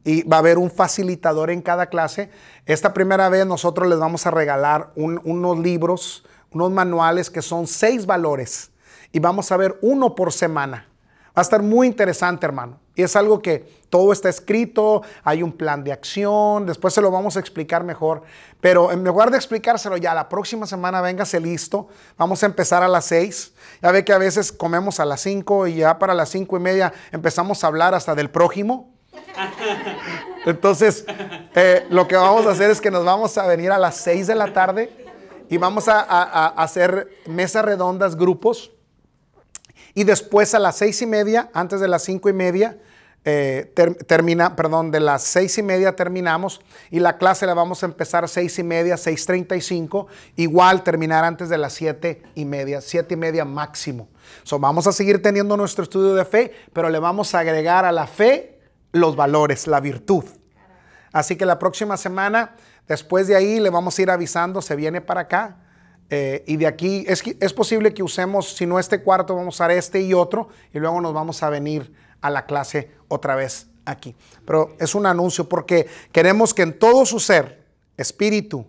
y 0.04 0.22
va 0.24 0.36
a 0.36 0.40
haber 0.40 0.58
un 0.58 0.70
facilitador 0.70 1.50
en 1.50 1.62
cada 1.62 1.86
clase. 1.86 2.30
Esta 2.66 2.92
primera 2.92 3.28
vez 3.28 3.46
nosotros 3.46 3.88
les 3.88 3.98
vamos 3.98 4.26
a 4.26 4.30
regalar 4.30 4.92
unos 4.96 5.58
libros, 5.58 6.24
unos 6.50 6.70
manuales 6.70 7.30
que 7.30 7.42
son 7.42 7.66
seis 7.66 8.06
valores 8.06 8.70
y 9.12 9.20
vamos 9.20 9.52
a 9.52 9.56
ver 9.56 9.78
uno 9.82 10.14
por 10.14 10.32
semana. 10.32 10.88
Va 11.28 11.40
a 11.40 11.42
estar 11.42 11.62
muy 11.62 11.86
interesante, 11.86 12.44
hermano. 12.46 12.81
Es 12.94 13.16
algo 13.16 13.40
que 13.40 13.82
todo 13.88 14.12
está 14.12 14.28
escrito, 14.28 15.02
hay 15.24 15.42
un 15.42 15.52
plan 15.52 15.82
de 15.82 15.92
acción, 15.92 16.66
después 16.66 16.92
se 16.92 17.00
lo 17.00 17.10
vamos 17.10 17.36
a 17.36 17.40
explicar 17.40 17.84
mejor. 17.84 18.22
Pero 18.60 18.92
en 18.92 19.02
lugar 19.02 19.30
de 19.30 19.36
explicárselo 19.36 19.96
ya, 19.96 20.14
la 20.14 20.28
próxima 20.28 20.66
semana 20.66 21.00
véngase 21.00 21.40
listo. 21.40 21.88
Vamos 22.18 22.42
a 22.42 22.46
empezar 22.46 22.82
a 22.82 22.88
las 22.88 23.06
seis. 23.06 23.52
Ya 23.80 23.90
ve 23.90 24.04
que 24.04 24.12
a 24.12 24.18
veces 24.18 24.52
comemos 24.52 25.00
a 25.00 25.06
las 25.06 25.20
cinco 25.22 25.66
y 25.66 25.76
ya 25.76 25.98
para 25.98 26.14
las 26.14 26.28
cinco 26.28 26.56
y 26.56 26.60
media 26.60 26.92
empezamos 27.12 27.64
a 27.64 27.66
hablar 27.68 27.94
hasta 27.94 28.14
del 28.14 28.30
prójimo. 28.30 28.92
Entonces, 30.46 31.04
eh, 31.54 31.86
lo 31.90 32.06
que 32.08 32.16
vamos 32.16 32.46
a 32.46 32.50
hacer 32.50 32.70
es 32.70 32.80
que 32.80 32.90
nos 32.90 33.04
vamos 33.04 33.36
a 33.38 33.46
venir 33.46 33.72
a 33.72 33.78
las 33.78 33.96
seis 33.96 34.26
de 34.26 34.34
la 34.34 34.52
tarde 34.52 34.90
y 35.48 35.56
vamos 35.56 35.88
a 35.88 36.46
hacer 36.48 37.08
mesas 37.26 37.64
redondas, 37.64 38.16
grupos 38.16 38.70
y 39.94 40.04
después 40.04 40.54
a 40.54 40.58
las 40.58 40.76
seis 40.76 41.02
y 41.02 41.06
media, 41.06 41.50
antes 41.52 41.80
de 41.80 41.88
las 41.88 42.02
cinco 42.02 42.28
y 42.28 42.32
media, 42.32 42.78
eh, 43.24 43.72
termina, 44.08 44.56
perdón, 44.56 44.90
de 44.90 44.98
las 44.98 45.22
seis 45.22 45.56
y 45.56 45.62
media 45.62 45.94
terminamos 45.94 46.60
y 46.90 46.98
la 46.98 47.18
clase 47.18 47.46
la 47.46 47.54
vamos 47.54 47.82
a 47.84 47.86
empezar 47.86 48.28
seis 48.28 48.58
y 48.58 48.64
media, 48.64 48.96
seis 48.96 49.24
treinta 49.24 49.54
y 49.54 49.60
cinco, 49.60 50.08
igual 50.34 50.82
terminar 50.82 51.24
antes 51.24 51.48
de 51.48 51.56
las 51.56 51.72
siete 51.72 52.22
y 52.34 52.44
media, 52.44 52.80
siete 52.80 53.14
y 53.14 53.16
media 53.16 53.44
máximo. 53.44 54.08
So, 54.42 54.58
vamos 54.58 54.88
a 54.88 54.92
seguir 54.92 55.22
teniendo 55.22 55.56
nuestro 55.56 55.84
estudio 55.84 56.14
de 56.14 56.24
fe, 56.24 56.52
pero 56.72 56.88
le 56.88 56.98
vamos 56.98 57.32
a 57.34 57.38
agregar 57.38 57.84
a 57.84 57.92
la 57.92 58.08
fe 58.08 58.58
los 58.90 59.14
valores, 59.14 59.68
la 59.68 59.78
virtud. 59.78 60.24
Así 61.12 61.36
que 61.36 61.46
la 61.46 61.60
próxima 61.60 61.96
semana, 61.96 62.56
después 62.88 63.28
de 63.28 63.36
ahí, 63.36 63.60
le 63.60 63.70
vamos 63.70 63.96
a 63.98 64.02
ir 64.02 64.10
avisando, 64.10 64.62
se 64.62 64.74
viene 64.74 65.00
para 65.00 65.20
acá 65.22 65.58
eh, 66.10 66.44
y 66.46 66.56
de 66.56 66.66
aquí 66.66 67.04
es, 67.08 67.22
es 67.40 67.52
posible 67.52 67.94
que 67.94 68.02
usemos, 68.02 68.54
si 68.54 68.66
no 68.66 68.78
este 68.78 69.02
cuarto, 69.02 69.34
vamos 69.34 69.54
a 69.54 69.64
usar 69.64 69.70
este 69.70 70.00
y 70.00 70.12
otro, 70.14 70.48
y 70.72 70.78
luego 70.78 71.00
nos 71.00 71.14
vamos 71.14 71.42
a 71.42 71.50
venir 71.50 71.92
a 72.20 72.30
la 72.30 72.46
clase 72.46 72.90
otra 73.08 73.34
vez 73.34 73.68
aquí. 73.84 74.14
Pero 74.44 74.76
es 74.78 74.94
un 74.94 75.06
anuncio 75.06 75.48
porque 75.48 75.88
queremos 76.12 76.54
que 76.54 76.62
en 76.62 76.78
todo 76.78 77.06
su 77.06 77.20
ser, 77.20 77.64
espíritu, 77.96 78.66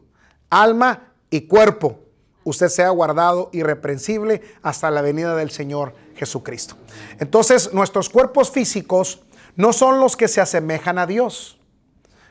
alma 0.50 1.14
y 1.30 1.42
cuerpo, 1.42 2.00
usted 2.44 2.68
sea 2.68 2.90
guardado 2.90 3.50
irreprensible 3.54 4.42
hasta 4.62 4.92
la 4.92 5.02
venida 5.02 5.36
del 5.36 5.52
Señor 5.52 5.94
Jesucristo. 6.16 6.76
Entonces, 7.20 7.74
nuestros 7.74 8.10
cuerpos 8.10 8.52
físicos 8.52 9.22
no 9.56 9.74
son 9.74 10.00
los 10.00 10.18
que 10.18 10.28
se 10.28 10.42
asemejan 10.42 10.98
a 10.98 11.06
Dios, 11.06 11.60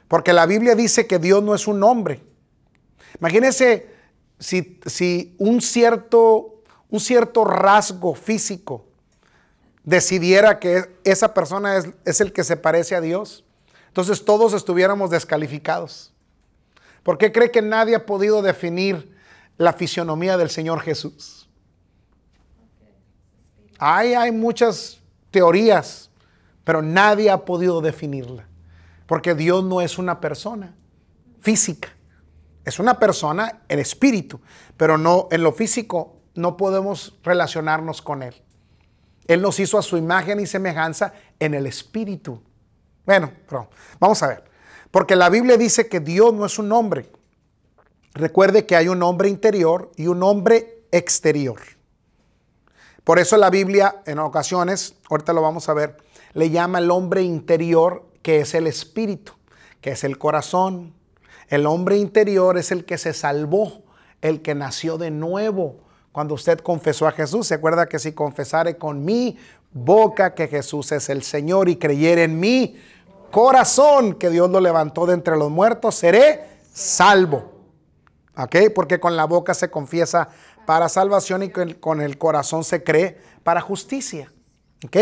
porque 0.08 0.32
la 0.32 0.46
Biblia 0.46 0.74
dice 0.74 1.06
que 1.06 1.18
Dios 1.18 1.42
no 1.42 1.54
es 1.54 1.66
un 1.66 1.82
hombre. 1.82 2.22
Imagínense 3.18 3.91
si, 4.42 5.34
un, 5.38 5.60
cierto, 5.60 6.62
un 6.90 7.00
cierto 7.00 7.44
rasgo 7.44 8.14
físico 8.14 8.84
decidiera 9.84 10.58
que 10.58 10.96
esa 11.04 11.32
persona 11.32 11.76
es, 11.76 11.88
es 12.04 12.20
el 12.20 12.32
que 12.32 12.44
se 12.44 12.56
parece 12.56 12.94
a 12.94 13.00
Dios, 13.00 13.44
entonces 13.88 14.24
todos 14.24 14.52
estuviéramos 14.52 15.10
descalificados. 15.10 16.12
¿Por 17.02 17.18
qué 17.18 17.32
cree 17.32 17.50
que 17.50 17.62
nadie 17.62 17.94
ha 17.94 18.06
podido 18.06 18.42
definir 18.42 19.16
la 19.58 19.72
fisionomía 19.72 20.36
del 20.36 20.50
Señor 20.50 20.80
Jesús? 20.80 21.48
Hay, 23.78 24.14
hay 24.14 24.30
muchas 24.30 25.00
teorías, 25.30 26.10
pero 26.64 26.82
nadie 26.82 27.30
ha 27.30 27.44
podido 27.44 27.80
definirla. 27.80 28.46
Porque 29.06 29.34
Dios 29.34 29.64
no 29.64 29.80
es 29.80 29.98
una 29.98 30.20
persona 30.20 30.74
física. 31.40 31.88
Es 32.64 32.78
una 32.78 32.98
persona 32.98 33.62
en 33.68 33.78
espíritu, 33.78 34.40
pero 34.76 34.98
no 34.98 35.28
en 35.30 35.42
lo 35.42 35.52
físico 35.52 36.16
no 36.34 36.56
podemos 36.56 37.18
relacionarnos 37.22 38.02
con 38.02 38.22
él. 38.22 38.34
Él 39.26 39.42
nos 39.42 39.58
hizo 39.60 39.78
a 39.78 39.82
su 39.82 39.96
imagen 39.96 40.40
y 40.40 40.46
semejanza 40.46 41.12
en 41.38 41.54
el 41.54 41.66
espíritu. 41.66 42.42
Bueno, 43.04 43.32
vamos 43.98 44.22
a 44.22 44.28
ver. 44.28 44.44
Porque 44.90 45.16
la 45.16 45.28
Biblia 45.28 45.56
dice 45.56 45.88
que 45.88 46.00
Dios 46.00 46.34
no 46.34 46.44
es 46.44 46.58
un 46.58 46.70
hombre. 46.72 47.10
Recuerde 48.14 48.66
que 48.66 48.76
hay 48.76 48.88
un 48.88 49.02
hombre 49.02 49.28
interior 49.28 49.90
y 49.96 50.06
un 50.06 50.22
hombre 50.22 50.84
exterior. 50.92 51.60
Por 53.04 53.18
eso 53.18 53.36
la 53.36 53.50
Biblia 53.50 54.02
en 54.06 54.18
ocasiones, 54.18 54.94
ahorita 55.10 55.32
lo 55.32 55.42
vamos 55.42 55.68
a 55.68 55.74
ver, 55.74 55.96
le 56.34 56.50
llama 56.50 56.78
el 56.78 56.90
hombre 56.90 57.22
interior 57.22 58.06
que 58.22 58.40
es 58.40 58.54
el 58.54 58.66
espíritu, 58.66 59.32
que 59.80 59.92
es 59.92 60.04
el 60.04 60.18
corazón, 60.18 60.94
el 61.52 61.66
hombre 61.66 61.98
interior 61.98 62.56
es 62.56 62.72
el 62.72 62.86
que 62.86 62.96
se 62.96 63.12
salvó, 63.12 63.82
el 64.22 64.40
que 64.40 64.54
nació 64.54 64.96
de 64.96 65.10
nuevo. 65.10 65.80
Cuando 66.10 66.32
usted 66.32 66.60
confesó 66.60 67.06
a 67.06 67.12
Jesús, 67.12 67.46
se 67.46 67.52
acuerda 67.52 67.90
que 67.90 67.98
si 67.98 68.12
confesare 68.12 68.78
con 68.78 69.04
mi 69.04 69.36
boca 69.70 70.34
que 70.34 70.48
Jesús 70.48 70.92
es 70.92 71.10
el 71.10 71.22
Señor 71.22 71.68
y 71.68 71.76
creyere 71.76 72.22
en 72.22 72.40
mi 72.40 72.80
corazón 73.30 74.14
que 74.14 74.30
Dios 74.30 74.48
lo 74.48 74.60
levantó 74.60 75.04
de 75.04 75.12
entre 75.12 75.36
los 75.36 75.50
muertos, 75.50 75.96
seré 75.96 76.40
salvo. 76.72 77.52
¿Ok? 78.34 78.56
Porque 78.74 78.98
con 78.98 79.14
la 79.14 79.26
boca 79.26 79.52
se 79.52 79.70
confiesa 79.70 80.30
para 80.64 80.88
salvación 80.88 81.42
y 81.42 81.50
con 81.50 82.00
el 82.00 82.16
corazón 82.16 82.64
se 82.64 82.82
cree 82.82 83.18
para 83.42 83.60
justicia. 83.60 84.32
¿Ok? 84.86 84.96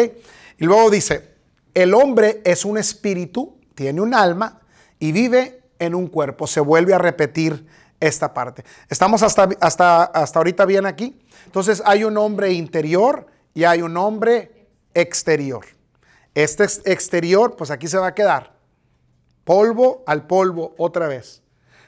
Y 0.59 0.65
luego 0.65 0.91
dice, 0.91 1.33
el 1.75 1.95
hombre 1.95 2.43
es 2.45 2.65
un 2.65 2.77
espíritu, 2.77 3.57
tiene 3.77 4.01
un 4.01 4.15
alma 4.15 4.63
y 4.99 5.13
vive 5.13 5.60
en 5.81 5.97
un 5.97 6.07
cuerpo. 6.07 6.47
Se 6.47 6.61
vuelve 6.61 6.95
a 6.95 6.99
repetir 6.99 7.67
esta 7.99 8.33
parte. 8.33 8.65
¿Estamos 8.89 9.25
hasta, 9.25 9.49
hasta, 9.61 10.05
hasta 10.05 10.39
ahorita 10.39 10.65
bien 10.65 10.87
aquí? 10.87 11.21
Entonces 11.47 11.83
hay 11.85 12.05
un 12.05 12.17
hombre 12.17 12.53
interior 12.53 13.27
y 13.53 13.65
hay 13.65 13.83
un 13.83 13.97
hombre 13.97 14.69
exterior. 14.95 15.67
Este 16.35 16.65
exterior, 16.85 17.57
pues 17.57 17.71
aquí 17.71 17.89
se 17.89 17.99
va 17.99 18.07
a 18.07 18.15
quedar. 18.15 18.53
polvo 19.45 20.05
al 20.07 20.27
polvo 20.27 20.75
otra 20.79 21.09
vez. 21.09 21.43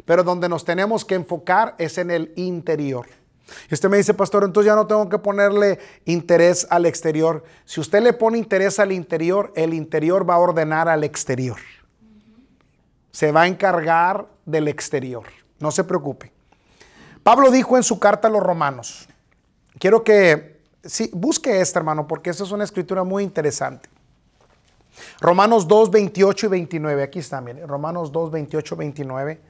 Pero 0.04 0.24
donde 0.24 0.48
nos 0.48 0.64
tenemos 0.64 1.04
que 1.04 1.14
enfocar 1.14 1.76
es 1.78 1.96
en 1.98 2.10
el 2.10 2.32
interior. 2.34 3.06
Y 3.70 3.74
usted 3.74 3.88
me 3.88 3.98
dice, 3.98 4.14
pastor, 4.14 4.44
entonces 4.44 4.66
ya 4.66 4.74
no 4.74 4.86
tengo 4.86 5.08
que 5.08 5.18
ponerle 5.18 5.78
interés 6.04 6.66
al 6.70 6.86
exterior. 6.86 7.44
Si 7.64 7.80
usted 7.80 8.02
le 8.02 8.12
pone 8.12 8.38
interés 8.38 8.78
al 8.78 8.92
interior, 8.92 9.52
el 9.54 9.74
interior 9.74 10.28
va 10.28 10.34
a 10.34 10.38
ordenar 10.38 10.88
al 10.88 11.04
exterior. 11.04 11.58
Se 13.12 13.30
va 13.30 13.42
a 13.42 13.46
encargar 13.46 14.26
del 14.44 14.66
exterior. 14.68 15.24
No 15.60 15.70
se 15.70 15.84
preocupe. 15.84 16.32
Pablo 17.22 17.50
dijo 17.50 17.76
en 17.76 17.84
su 17.84 18.00
carta 18.00 18.26
a 18.26 18.30
los 18.30 18.42
romanos, 18.42 19.08
quiero 19.78 20.02
que 20.02 20.60
sí, 20.84 21.10
busque 21.12 21.60
esta, 21.60 21.78
hermano, 21.78 22.08
porque 22.08 22.30
esta 22.30 22.42
es 22.42 22.50
una 22.50 22.64
escritura 22.64 23.04
muy 23.04 23.22
interesante. 23.22 23.88
Romanos 25.20 25.68
2, 25.68 25.90
28 25.90 26.46
y 26.46 26.48
29. 26.48 27.02
Aquí 27.02 27.18
está, 27.20 27.40
mire. 27.40 27.66
Romanos 27.66 28.12
2, 28.12 28.30
28, 28.30 28.76
29. 28.76 29.40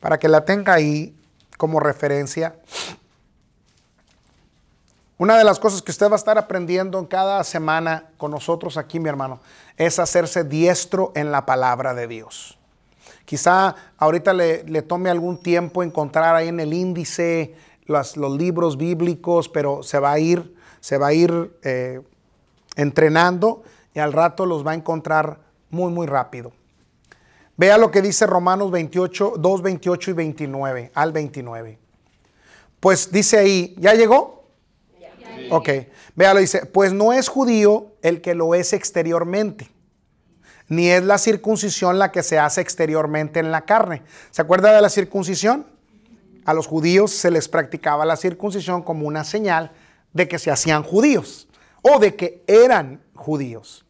Para 0.00 0.18
que 0.18 0.28
la 0.28 0.44
tenga 0.44 0.74
ahí 0.74 1.16
como 1.56 1.80
referencia. 1.80 2.56
Una 5.18 5.38
de 5.38 5.44
las 5.44 5.58
cosas 5.58 5.82
que 5.82 5.90
usted 5.90 6.08
va 6.08 6.14
a 6.14 6.16
estar 6.16 6.36
aprendiendo 6.36 6.98
en 6.98 7.06
cada 7.06 7.42
semana 7.44 8.10
con 8.16 8.30
nosotros 8.30 8.76
aquí, 8.76 8.98
mi 8.98 9.08
hermano, 9.08 9.40
es 9.76 9.98
hacerse 9.98 10.44
diestro 10.44 11.12
en 11.14 11.30
la 11.30 11.46
palabra 11.46 11.94
de 11.94 12.08
Dios. 12.08 12.58
Quizá 13.32 13.74
ahorita 13.96 14.34
le, 14.34 14.82
tome 14.82 15.08
algún 15.08 15.38
tiempo 15.38 15.82
encontrar 15.82 16.36
ahí 16.36 16.48
en 16.48 16.60
el 16.60 16.74
índice 16.74 17.54
los, 17.86 18.14
libros 18.18 18.76
bíblicos, 18.76 19.48
pero 19.48 19.82
se 19.82 19.98
va 19.98 20.12
a 20.12 20.18
ir, 20.18 20.54
se 20.80 20.98
va 20.98 21.06
a 21.06 21.12
ir 21.14 21.58
eh, 21.62 22.02
entrenando 22.76 23.62
y 23.94 24.00
al 24.00 24.12
rato 24.12 24.44
los 24.44 24.66
va 24.66 24.72
a 24.72 24.74
encontrar 24.74 25.38
muy, 25.70 25.90
muy 25.90 26.06
rápido. 26.06 26.52
Vea 27.56 27.78
lo 27.78 27.90
que 27.90 28.02
dice 28.02 28.26
Romanos 28.26 28.70
28, 28.70 29.36
2, 29.38 29.62
28 29.62 30.10
y 30.10 30.12
29, 30.12 30.90
al 30.92 31.12
29. 31.12 31.78
Pues 32.80 33.10
dice 33.10 33.38
ahí, 33.38 33.74
¿ya 33.78 33.94
llegó? 33.94 34.44
Ok, 35.50 35.70
véalo, 36.14 36.40
dice, 36.40 36.66
pues 36.66 36.92
no 36.92 37.14
es 37.14 37.30
judío 37.30 37.92
el 38.02 38.20
que 38.20 38.34
lo 38.34 38.54
es 38.54 38.74
exteriormente, 38.74 39.70
ni 40.68 40.88
es 40.88 41.02
la 41.02 41.18
circuncisión 41.18 41.98
la 41.98 42.12
que 42.12 42.22
se 42.22 42.38
hace 42.38 42.60
exteriormente 42.60 43.40
en 43.40 43.50
la 43.50 43.62
carne. 43.62 44.02
¿Se 44.30 44.42
acuerda 44.42 44.72
de 44.72 44.80
la 44.80 44.88
circuncisión? 44.88 45.66
A 46.44 46.54
los 46.54 46.66
judíos 46.66 47.12
se 47.12 47.30
les 47.30 47.48
practicaba 47.48 48.04
la 48.04 48.16
circuncisión 48.16 48.82
como 48.82 49.06
una 49.06 49.24
señal 49.24 49.72
de 50.12 50.28
que 50.28 50.38
se 50.38 50.50
hacían 50.50 50.82
judíos 50.82 51.48
o 51.82 51.98
de 51.98 52.16
que 52.16 52.42
eran 52.46 53.02
judíos, 53.14 53.84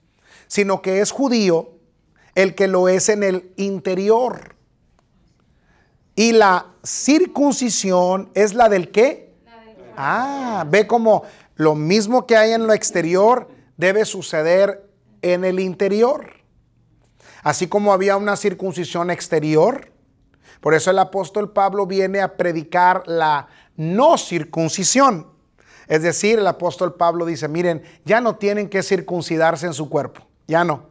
sino 0.46 0.82
que 0.82 1.00
es 1.00 1.10
judío 1.10 1.70
el 2.34 2.54
que 2.54 2.68
lo 2.68 2.88
es 2.88 3.08
en 3.08 3.22
el 3.22 3.52
interior. 3.56 4.54
Y 6.14 6.32
la 6.32 6.66
circuncisión 6.84 8.30
es 8.34 8.54
la 8.54 8.68
del 8.68 8.90
qué? 8.90 9.32
Ah, 9.96 10.64
ve 10.68 10.86
como 10.86 11.24
lo 11.56 11.74
mismo 11.74 12.26
que 12.26 12.36
hay 12.36 12.52
en 12.52 12.66
lo 12.66 12.72
exterior 12.72 13.48
debe 13.76 14.04
suceder 14.04 14.88
en 15.22 15.44
el 15.44 15.60
interior. 15.60 16.41
Así 17.42 17.66
como 17.66 17.92
había 17.92 18.16
una 18.16 18.36
circuncisión 18.36 19.10
exterior, 19.10 19.92
por 20.60 20.74
eso 20.74 20.90
el 20.90 20.98
apóstol 20.98 21.52
Pablo 21.52 21.86
viene 21.86 22.20
a 22.20 22.36
predicar 22.36 23.02
la 23.06 23.48
no 23.76 24.16
circuncisión. 24.16 25.26
Es 25.88 26.02
decir, 26.02 26.38
el 26.38 26.46
apóstol 26.46 26.94
Pablo 26.94 27.26
dice, 27.26 27.48
miren, 27.48 27.82
ya 28.04 28.20
no 28.20 28.36
tienen 28.36 28.68
que 28.68 28.82
circuncidarse 28.82 29.66
en 29.66 29.74
su 29.74 29.88
cuerpo, 29.88 30.22
ya 30.46 30.64
no. 30.64 30.86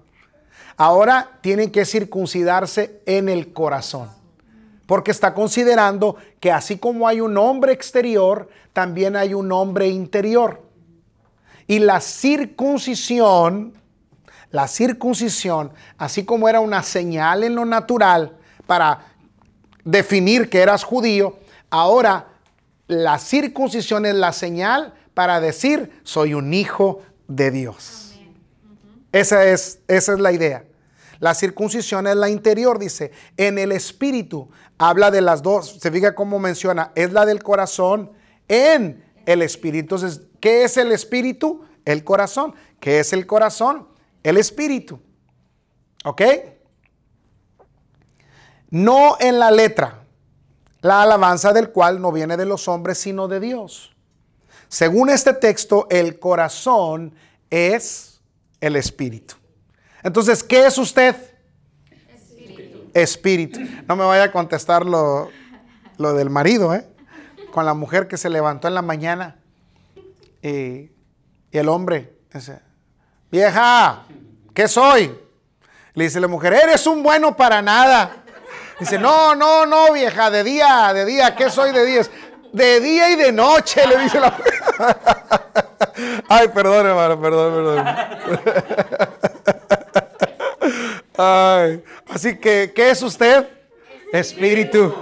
Ahora 0.78 1.40
tienen 1.42 1.72
que 1.72 1.86
circuncidarse 1.86 3.02
en 3.06 3.30
el 3.30 3.54
corazón 3.54 4.22
porque 4.92 5.12
está 5.12 5.34
considerando 5.34 6.18
que 6.42 6.52
así 6.52 6.78
como 6.78 7.08
hay 7.08 7.22
un 7.22 7.38
hombre 7.38 7.72
exterior, 7.72 8.50
también 8.74 9.16
hay 9.16 9.34
un 9.34 9.50
hombre 9.54 9.88
interior. 9.88 10.64
Y 11.66 11.80
la 11.80 12.02
circuncisión, 12.02 13.74
la 14.52 14.68
circuncisión, 14.68 15.72
así 15.98 16.26
como 16.26 16.48
era 16.50 16.60
una 16.60 16.84
señal 16.84 17.44
en 17.44 17.56
lo 17.56 17.66
natural 17.66 18.38
para 18.68 19.06
definir 19.84 20.50
que 20.50 20.60
eras 20.60 20.84
judío, 20.84 21.40
ahora 21.70 22.28
la 22.88 23.18
circuncisión 23.20 24.06
es 24.06 24.16
la 24.16 24.34
señal 24.34 24.94
para 25.14 25.40
decir 25.40 26.02
soy 26.04 26.34
un 26.34 26.54
hijo 26.54 27.02
de 27.28 27.52
Dios. 27.52 28.14
Esa 29.12 29.46
es, 29.46 29.80
esa 29.88 30.14
es 30.14 30.20
la 30.20 30.32
idea. 30.32 30.66
La 31.20 31.36
circuncisión 31.36 32.08
es 32.08 32.16
la 32.16 32.30
interior, 32.30 32.80
dice. 32.80 33.12
En 33.38 33.60
el 33.60 33.72
espíritu 33.72 34.50
habla 34.78 35.12
de 35.12 35.22
las 35.22 35.44
dos. 35.44 35.78
Se 35.80 35.92
fija 35.92 36.16
cómo 36.16 36.40
menciona. 36.40 36.92
Es 36.96 37.14
la 37.14 37.26
del 37.26 37.44
corazón 37.44 38.12
en 38.48 39.04
el 39.26 39.42
espíritu. 39.42 39.96
Entonces, 39.96 40.22
¿qué 40.40 40.64
es 40.64 40.78
el 40.78 40.92
espíritu? 40.92 41.64
El 41.86 42.04
corazón. 42.04 42.56
¿Qué 42.80 43.00
es 43.00 43.14
el 43.14 43.28
corazón? 43.28 43.88
El 44.24 44.38
espíritu. 44.38 45.00
¿Ok? 46.04 46.22
No 48.70 49.18
en 49.20 49.40
la 49.40 49.52
letra. 49.52 50.04
La 50.82 51.04
alabanza 51.04 51.54
del 51.54 51.72
cual 51.72 52.02
no 52.02 52.12
viene 52.12 52.38
de 52.38 52.46
los 52.46 52.68
hombres, 52.68 52.98
sino 52.98 53.28
de 53.28 53.40
Dios. 53.40 53.92
Según 54.68 55.10
este 55.10 55.34
texto, 55.34 55.88
el 55.90 56.18
corazón 56.18 57.14
es 57.50 58.22
el 58.62 58.76
espíritu. 58.76 59.36
Entonces, 60.02 60.44
¿qué 60.44 60.66
es 60.66 60.78
usted? 60.78 61.16
Espíritu. 62.10 62.90
Espíritu. 62.94 63.60
No 63.88 63.96
me 63.96 64.06
vaya 64.06 64.24
a 64.24 64.32
contestar 64.32 64.86
lo, 64.86 65.30
del 65.98 66.30
marido, 66.30 66.74
¿eh? 66.74 66.88
Con 67.52 67.66
la 67.66 67.74
mujer 67.74 68.08
que 68.08 68.18
se 68.18 68.30
levantó 68.30 68.68
en 68.68 68.74
la 68.74 68.82
mañana 68.82 69.36
y, 70.42 70.90
el 71.52 71.68
hombre 71.68 72.18
dice, 72.34 72.62
vieja, 73.32 74.04
¿qué 74.54 74.68
soy? 74.68 75.18
Le 75.94 76.04
dice 76.04 76.20
la 76.20 76.28
mujer, 76.28 76.54
eres 76.54 76.86
un 76.86 77.02
bueno 77.02 77.36
para 77.36 77.62
nada. 77.62 78.18
Dice, 78.80 78.98
no, 78.98 79.36
no, 79.36 79.66
no, 79.66 79.94
vieja, 79.94 80.30
de 80.30 80.44
día, 80.44 80.92
de 80.94 81.06
día, 81.06 81.36
¿qué 81.36 81.50
soy 81.50 81.72
de 81.72 81.86
día? 81.86 82.02
De 82.52 82.80
día 82.80 83.10
y 83.12 83.16
de 83.16 83.32
noche, 83.32 83.86
le 83.88 83.98
dice 84.00 84.20
la 84.20 84.32
mujer. 84.32 84.54
Ay, 86.28 86.48
perdón, 86.50 86.88
hermano, 86.88 87.22
perdón, 87.22 87.54
perdón. 87.54 87.86
así 92.10 92.38
que, 92.38 92.72
¿qué 92.76 92.92
es 92.92 93.02
usted? 93.02 93.48
Espíritu. 94.12 94.94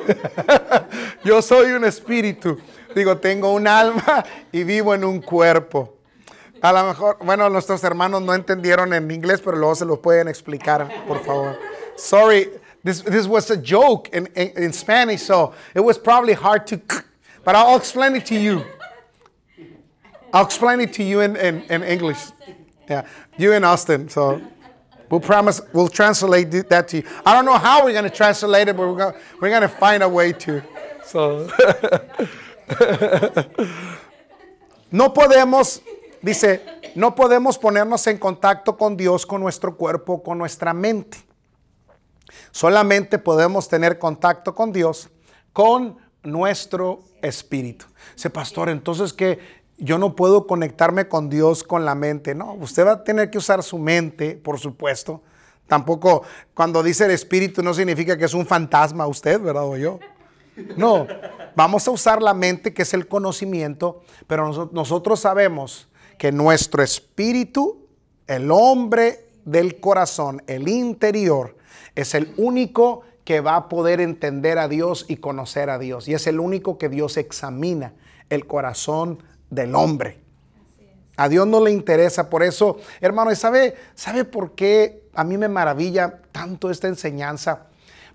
Yo 1.24 1.42
soy 1.42 1.72
un 1.72 1.86
espíritu. 1.86 2.60
Digo, 2.94 3.18
tengo 3.18 3.54
un 3.54 3.68
alma 3.68 4.24
y 4.52 4.64
vivo 4.64 4.94
en 4.94 5.04
un 5.04 5.22
cuerpo. 5.22 5.99
A 6.62 6.74
lo 6.74 6.84
mejor, 6.88 7.18
bueno, 7.24 7.50
nuestros 7.50 7.84
hermanos 7.84 8.22
no 8.22 8.34
entendieron 8.34 8.94
en 8.94 9.10
inglés, 9.12 9.42
pero 9.44 9.58
luego 9.58 9.76
se 9.76 9.86
lo 9.86 10.02
pueden 10.02 10.28
explicar, 10.28 10.90
por 11.08 11.24
favor. 11.24 11.58
Sorry, 11.96 12.50
this, 12.84 13.02
this 13.02 13.28
was 13.28 13.50
a 13.50 13.58
joke 13.58 14.10
in, 14.14 14.28
in, 14.36 14.74
Spanish, 14.74 15.22
so 15.22 15.54
it 15.74 15.80
was 15.80 15.98
probably 15.98 16.34
hard 16.34 16.68
to, 16.68 16.78
but 17.46 17.56
I'll 17.56 17.78
explain 17.78 18.16
it 18.16 18.26
to 18.28 18.36
you. 18.36 18.64
I'll 20.34 20.46
explain 20.46 20.82
it 20.82 20.94
to 20.94 21.04
you 21.04 21.22
in, 21.22 21.36
in, 21.36 21.62
in 21.64 21.84
English. 21.84 22.20
Yeah, 22.90 23.06
you 23.38 23.54
in 23.54 23.64
Austin, 23.64 24.10
so. 24.10 24.42
We'll 25.10 25.20
promise, 25.20 25.60
we'll 25.74 25.88
translate 25.88 26.52
that 26.70 26.88
to 26.90 26.98
you. 26.98 27.04
I 27.26 27.34
don't 27.34 27.46
know 27.46 27.58
how 27.58 27.84
we're 27.84 27.94
going 27.94 28.04
to 28.04 28.12
translate 28.12 28.68
it, 28.68 28.78
but 28.78 28.88
we're 28.88 28.96
going 28.96 29.16
we're 29.42 29.60
to 29.60 29.68
find 29.68 30.04
a 30.04 30.10
way 30.10 30.34
to. 30.34 30.62
So. 31.04 31.48
no 34.92 35.10
podemos, 35.10 35.82
dice, 36.22 36.66
no 36.96 37.16
podemos 37.16 37.58
ponernos 37.58 38.06
en 38.08 38.18
contacto 38.18 38.78
con 38.78 38.98
Dios, 38.98 39.26
con 39.26 39.42
nuestro 39.42 39.76
cuerpo, 39.78 40.24
con 40.24 40.38
nuestra 40.38 40.74
mente. 40.74 41.18
Solamente 42.52 43.18
podemos 43.20 43.68
tener 43.68 44.00
contacto 44.00 44.54
con 44.54 44.72
Dios 44.72 45.10
con 45.54 45.98
nuestro 46.24 47.02
espíritu. 47.22 47.86
Dice, 48.16 48.30
pastor, 48.30 48.70
entonces 48.70 49.14
que 49.14 49.40
yo 49.78 49.98
no 49.98 50.16
puedo 50.16 50.46
conectarme 50.46 51.08
con 51.08 51.30
Dios 51.30 51.64
con 51.64 51.86
la 51.86 51.96
mente. 51.96 52.36
No, 52.36 52.54
usted 52.54 52.86
va 52.86 52.92
a 52.92 53.04
tener 53.04 53.30
que 53.30 53.38
usar 53.38 53.64
su 53.64 53.78
mente, 53.78 54.36
por 54.36 54.60
supuesto. 54.60 55.22
Tampoco 55.68 56.24
cuando 56.54 56.84
dice 56.84 57.06
el 57.06 57.12
espíritu 57.12 57.62
no 57.64 57.74
significa 57.74 58.18
que 58.18 58.26
es 58.26 58.34
un 58.34 58.46
fantasma 58.46 59.08
usted, 59.08 59.40
¿verdad? 59.40 59.66
O 59.66 59.78
yo. 59.78 60.00
No, 60.76 61.08
vamos 61.56 61.88
a 61.88 61.92
usar 61.92 62.22
la 62.22 62.34
mente, 62.34 62.74
que 62.74 62.82
es 62.82 62.94
el 62.94 63.08
conocimiento, 63.08 64.02
pero 64.28 64.70
nosotros 64.72 65.20
sabemos 65.20 65.89
que 66.20 66.32
nuestro 66.32 66.84
espíritu, 66.84 67.88
el 68.28 68.52
hombre 68.52 69.32
del 69.46 69.80
corazón, 69.80 70.44
el 70.46 70.68
interior, 70.68 71.56
es 71.96 72.14
el 72.14 72.32
único 72.38 73.02
que 73.24 73.40
va 73.40 73.56
a 73.56 73.70
poder 73.70 74.02
entender 74.02 74.60
a 74.60 74.68
Dios 74.68 75.06
y 75.08 75.18
conocer 75.18 75.70
a 75.70 75.80
Dios. 75.80 76.08
Y 76.08 76.14
es 76.14 76.28
el 76.28 76.40
único 76.40 76.78
que 76.78 76.90
Dios 76.90 77.16
examina, 77.18 77.94
el 78.30 78.46
corazón 78.46 79.24
del 79.50 79.74
hombre. 79.74 80.20
A 81.16 81.30
Dios 81.30 81.48
no 81.48 81.64
le 81.64 81.72
interesa. 81.72 82.30
Por 82.30 82.44
eso, 82.44 82.78
hermano, 83.00 83.34
¿sabe, 83.34 83.76
¿sabe 83.96 84.26
por 84.26 84.56
qué 84.56 85.08
a 85.14 85.24
mí 85.24 85.38
me 85.38 85.48
maravilla 85.48 86.22
tanto 86.34 86.70
esta 86.70 86.90
enseñanza? 86.90 87.68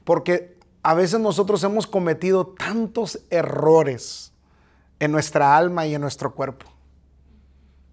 Porque 0.04 0.58
a 0.82 0.92
veces 0.92 1.20
nosotros 1.20 1.64
hemos 1.64 1.86
cometido 1.86 2.48
tantos 2.48 3.18
errores 3.30 4.32
en 5.00 5.10
nuestra 5.10 5.56
alma 5.56 5.86
y 5.86 5.94
en 5.94 6.02
nuestro 6.02 6.34
cuerpo. 6.34 6.73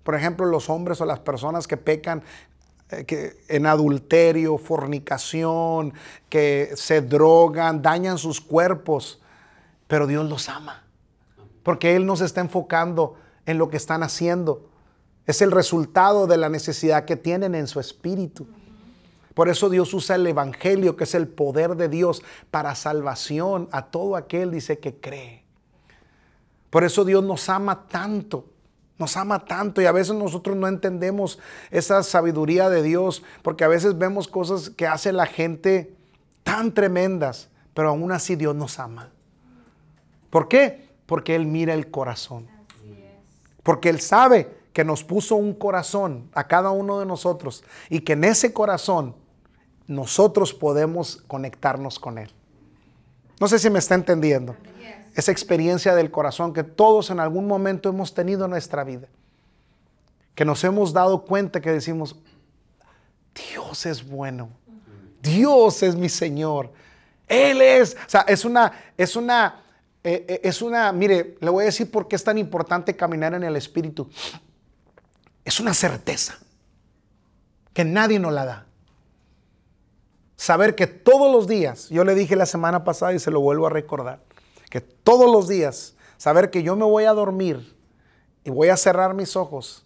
Por 0.04 0.16
ejemplo, 0.16 0.46
los 0.46 0.70
hombres 0.70 1.00
o 1.02 1.06
las 1.06 1.20
personas 1.20 1.68
que 1.68 1.78
pecan 1.78 2.24
eh, 2.92 3.06
que 3.06 3.38
en 3.48 3.66
adulterio, 3.66 4.58
fornicación, 4.58 5.94
que 6.30 6.72
se 6.76 7.02
drogan, 7.02 7.82
dañan 7.82 8.18
sus 8.18 8.42
cuerpos, 8.42 9.22
pero 9.88 10.08
Dios 10.08 10.28
los 10.28 10.50
ama. 10.50 10.84
Porque 11.64 11.96
Él 11.96 12.06
nos 12.06 12.22
está 12.22 12.42
enfocando 12.42 13.16
en 13.46 13.58
lo 13.58 13.70
que 13.70 13.78
están 13.78 14.04
haciendo. 14.04 14.70
Es 15.26 15.42
el 15.42 15.52
resultado 15.52 16.28
de 16.28 16.38
la 16.38 16.50
necesidad 16.50 17.06
que 17.06 17.16
tienen 17.16 17.56
en 17.56 17.68
su 17.68 17.80
espíritu. 17.80 18.48
Por 19.34 19.48
eso 19.48 19.70
Dios 19.70 19.94
usa 19.94 20.18
el 20.18 20.28
Evangelio, 20.28 20.98
que 20.98 21.06
es 21.06 21.16
el 21.16 21.28
poder 21.28 21.76
de 21.76 21.88
Dios, 21.88 22.22
para 22.50 22.76
salvación 22.76 23.70
a 23.72 23.86
todo 23.86 24.16
aquel, 24.18 24.52
dice, 24.52 24.80
que 24.80 25.00
cree. 25.00 25.46
Por 26.70 26.84
eso 26.84 27.06
Dios 27.06 27.24
nos 27.24 27.48
ama 27.50 27.88
tanto, 27.88 28.46
nos 29.02 29.18
ama 29.18 29.44
tanto 29.44 29.82
y 29.82 29.86
a 29.86 29.92
veces 29.92 30.16
nosotros 30.16 30.56
no 30.56 30.68
entendemos 30.68 31.40
esa 31.72 32.04
sabiduría 32.04 32.70
de 32.70 32.84
Dios, 32.84 33.24
porque 33.42 33.66
a 33.66 33.68
veces 33.68 33.98
vemos 33.98 34.28
cosas 34.28 34.70
que 34.70 34.88
hace 34.88 35.12
la 35.12 35.26
gente 35.26 35.94
tan 36.44 36.74
tremendas, 36.74 37.50
pero 37.74 37.90
aún 37.90 38.12
así 38.12 38.36
Dios 38.36 38.56
nos 38.56 38.80
ama. 38.80 39.10
¿Por 40.30 40.48
qué? 40.48 40.88
Porque 41.06 41.36
Él 41.36 41.46
mira 41.46 41.74
el 41.74 41.92
corazón. 41.92 42.48
Porque 43.64 43.90
Él 43.90 44.00
sabe 44.00 44.56
que 44.72 44.86
nos 44.86 45.04
puso 45.04 45.36
un 45.36 45.54
corazón 45.54 46.30
a 46.34 46.48
cada 46.48 46.72
uno 46.72 47.00
de 47.00 47.06
nosotros 47.06 47.64
y 47.90 48.02
que 48.02 48.14
en 48.14 48.24
ese 48.24 48.54
corazón 48.54 49.16
nosotros 49.88 50.54
podemos 50.54 51.24
conectarnos 51.28 52.00
con 52.00 52.18
Él. 52.18 52.32
No 53.40 53.48
sé 53.48 53.60
si 53.60 53.70
me 53.70 53.80
está 53.80 53.96
entendiendo. 53.96 54.56
Esa 55.16 55.32
experiencia 55.32 55.96
del 55.96 56.12
corazón 56.12 56.54
que 56.54 56.64
todos 56.64 57.10
en 57.10 57.20
algún 57.20 57.48
momento 57.48 57.90
hemos 57.90 58.14
tenido 58.14 58.46
en 58.46 58.52
nuestra 58.52 58.84
vida. 58.84 59.08
Que 60.36 60.46
nos 60.46 60.64
hemos 60.64 60.94
dado 60.94 61.24
cuenta 61.24 61.60
que 61.60 61.72
decimos, 61.72 62.16
Dios 63.34 63.86
es 63.86 64.08
bueno. 64.08 64.50
Dios 65.22 65.84
es 65.84 65.96
mi 65.96 66.10
Señor. 66.10 66.72
Él 67.28 67.62
es, 67.62 67.96
o 67.96 68.10
sea, 68.10 68.22
es 68.22 68.46
una, 68.46 68.72
es 68.98 69.16
una, 69.16 69.62
eh, 70.04 70.26
eh, 70.28 70.42
es 70.44 70.62
una, 70.62 70.92
mire, 70.92 71.38
le 71.40 71.50
voy 71.50 71.64
a 71.64 71.66
decir 71.66 71.92
por 71.92 72.08
qué 72.08 72.16
es 72.16 72.24
tan 72.24 72.38
importante 72.38 72.96
caminar 72.96 73.34
en 73.34 73.44
el 73.44 73.56
Espíritu. 73.56 74.10
Es 75.44 75.60
una 75.60 75.74
certeza 75.74 76.38
que 77.74 77.86
nadie 77.86 78.20
nos 78.20 78.34
la 78.34 78.46
da 78.46 78.66
saber 80.42 80.74
que 80.74 80.88
todos 80.88 81.32
los 81.32 81.48
días, 81.48 81.88
yo 81.90 82.04
le 82.04 82.16
dije 82.16 82.36
la 82.36 82.48
semana 82.48 82.84
pasada 82.84 83.14
y 83.14 83.20
se 83.20 83.30
lo 83.30 83.42
vuelvo 83.42 83.68
a 83.68 83.70
recordar, 83.70 84.22
que 84.72 84.82
todos 84.82 85.30
los 85.30 85.48
días, 85.48 85.96
saber 86.18 86.50
que 86.50 86.64
yo 86.64 86.76
me 86.76 86.86
voy 86.86 87.04
a 87.04 87.12
dormir 87.12 87.76
y 88.44 88.50
voy 88.50 88.70
a 88.70 88.78
cerrar 88.78 89.14
mis 89.14 89.36
ojos 89.36 89.86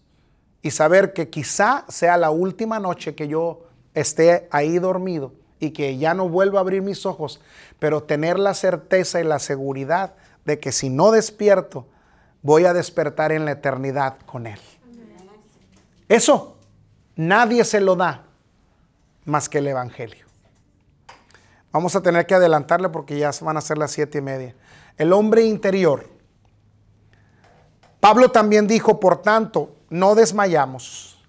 y 0.62 0.71
saber 0.71 1.12
que 1.12 1.30
quizá 1.30 1.86
sea 1.89 2.15
la 2.17 2.30
última 2.30 2.80
noche 2.80 3.15
que 3.15 3.28
yo 3.28 3.63
esté 3.95 4.48
ahí 4.52 4.78
dormido 4.78 5.34
y 5.60 5.71
que 5.71 5.98
ya 5.98 6.13
no 6.13 6.30
vuelva 6.30 6.60
a 6.60 6.62
abrir 6.62 6.84
mis 6.84 7.06
ojos, 7.08 7.41
pero 7.80 8.04
tener 8.04 8.38
la 8.38 8.54
certeza 8.54 9.19
y 9.19 9.24
la 9.24 9.39
seguridad 9.39 10.13
de 10.45 10.60
que 10.60 10.71
si 10.71 10.89
no 10.89 11.12
despierto, 11.12 11.88
voy 12.43 12.65
a 12.65 12.74
despertar 12.74 13.32
en 13.32 13.45
la 13.45 13.52
eternidad 13.52 14.17
con 14.28 14.45
Él. 14.45 14.60
Eso 16.08 16.58
nadie 17.15 17.63
se 17.63 17.82
lo 17.82 17.95
da 17.95 18.24
más 19.26 19.50
que 19.50 19.58
el 19.58 19.67
Evangelio. 19.67 20.26
Vamos 21.71 21.95
a 21.95 22.02
tener 22.02 22.28
que 22.28 22.36
adelantarle 22.36 22.89
porque 22.89 23.17
ya 23.17 23.32
van 23.41 23.58
a 23.58 23.62
ser 23.62 23.80
las 23.80 23.91
siete 23.91 24.19
y 24.19 24.21
media. 24.21 24.56
El 24.97 25.12
hombre 25.13 25.43
interior. 25.43 26.08
Pablo 27.99 28.31
también 28.31 28.67
dijo, 28.67 28.99
por 28.99 29.21
tanto, 29.21 29.75
no 29.89 30.15
desmayamos. 30.15 31.23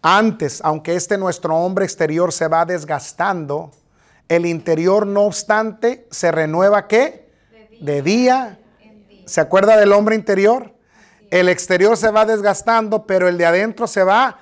Antes, 0.00 0.60
aunque 0.64 0.96
este 0.96 1.16
nuestro 1.16 1.54
hombre 1.56 1.84
exterior 1.84 2.32
se 2.32 2.48
va 2.48 2.64
desgastando, 2.64 3.70
el 4.28 4.46
interior 4.46 5.06
no 5.06 5.22
obstante 5.22 6.06
se 6.10 6.32
renueva 6.32 6.88
¿qué? 6.88 7.30
De 7.80 8.02
día. 8.02 8.58
¿Se 9.26 9.40
acuerda 9.40 9.76
del 9.76 9.92
hombre 9.92 10.16
interior? 10.16 10.74
El 11.30 11.48
exterior 11.48 11.96
se 11.96 12.10
va 12.10 12.26
desgastando, 12.26 13.06
pero 13.06 13.28
el 13.28 13.38
de 13.38 13.46
adentro 13.46 13.86
se 13.86 14.02
va 14.02 14.38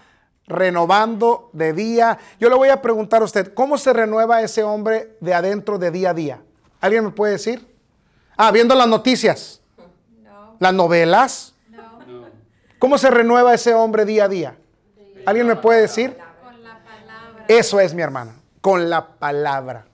renovando 0.47 1.51
de 1.53 1.73
día. 1.73 2.19
Yo 2.39 2.49
le 2.49 2.57
voy 2.57 2.71
a 2.71 2.81
preguntar 2.81 3.23
a 3.23 3.27
usted, 3.27 3.53
¿cómo 3.55 3.79
se 3.79 3.93
renueva 3.93 4.43
ese 4.43 4.63
hombre 4.63 5.17
de 5.21 5.35
adentro 5.35 5.79
de 5.79 5.91
día 5.91 6.11
a 6.11 6.15
día? 6.15 6.43
¿Alguien 6.81 7.05
me 7.05 7.11
puede 7.11 7.33
decir? 7.33 7.70
Ah, 8.43 8.51
viendo 8.53 8.75
las 8.75 8.89
noticias. 8.89 9.61
¿Las 10.61 10.73
novelas? 10.73 11.53
¿Cómo 12.79 12.97
se 12.97 13.11
renueva 13.11 13.53
ese 13.53 13.75
hombre 13.75 14.07
día 14.07 14.25
a 14.25 14.29
día? 14.29 14.57
¿Alguien 15.27 15.47
me 15.47 15.57
puede 15.57 15.83
decir? 15.83 16.17
Con 16.43 16.65
la 16.65 16.83
palabra. 16.83 17.45
Eso 17.49 17.81
es, 17.81 17.93
mi 17.93 18.01
hermana, 18.01 18.37
con 18.63 18.89
la 18.89 19.09
palabra. 19.19 19.85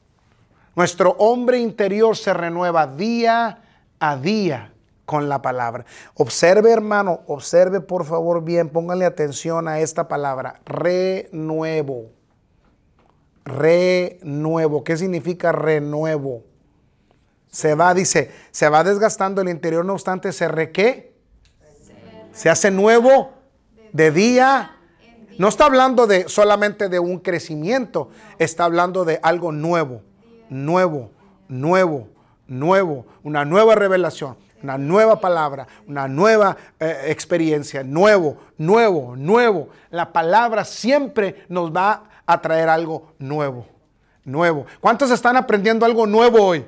Nuestro 0.76 1.16
hombre 1.18 1.58
interior 1.58 2.16
se 2.16 2.32
renueva 2.32 2.86
día 2.86 3.62
a 3.98 4.16
día 4.16 4.72
con 5.06 5.28
la 5.28 5.42
palabra. 5.42 5.84
Observe, 6.14 6.70
hermano, 6.70 7.22
observe 7.26 7.80
por 7.80 8.04
favor 8.04 8.44
bien, 8.44 8.68
pónganle 8.68 9.06
atención 9.06 9.66
a 9.66 9.80
esta 9.80 10.06
palabra, 10.06 10.60
renuevo. 10.64 12.12
Renuevo. 13.44 14.84
¿Qué 14.84 14.96
significa 14.96 15.50
renuevo? 15.50 16.44
Se 17.56 17.74
va, 17.74 17.94
dice, 17.94 18.30
se 18.50 18.68
va 18.68 18.84
desgastando 18.84 19.40
el 19.40 19.48
interior, 19.48 19.82
no 19.82 19.94
obstante, 19.94 20.30
se 20.34 20.46
re 20.46 20.70
Se 22.32 22.50
hace 22.50 22.70
nuevo 22.70 23.32
de 23.94 24.10
día. 24.10 24.76
No 25.38 25.48
está 25.48 25.64
hablando 25.64 26.06
de 26.06 26.28
solamente 26.28 26.90
de 26.90 26.98
un 26.98 27.18
crecimiento, 27.18 28.10
está 28.38 28.64
hablando 28.64 29.06
de 29.06 29.20
algo 29.22 29.52
nuevo, 29.52 30.02
nuevo, 30.50 31.12
nuevo, 31.48 32.08
nuevo, 32.46 33.06
una 33.22 33.46
nueva 33.46 33.74
revelación 33.74 34.36
una 34.62 34.76
nueva 34.76 35.20
palabra, 35.20 35.66
una 35.86 36.08
nueva 36.08 36.56
eh, 36.80 37.04
experiencia, 37.06 37.84
nuevo, 37.84 38.36
nuevo, 38.58 39.14
nuevo. 39.16 39.68
La 39.90 40.12
palabra 40.12 40.64
siempre 40.64 41.44
nos 41.48 41.74
va 41.74 42.04
a 42.26 42.40
traer 42.42 42.68
algo 42.68 43.12
nuevo, 43.18 43.66
nuevo. 44.24 44.66
¿Cuántos 44.80 45.10
están 45.10 45.36
aprendiendo 45.36 45.86
algo 45.86 46.06
nuevo 46.06 46.42
hoy? 46.42 46.66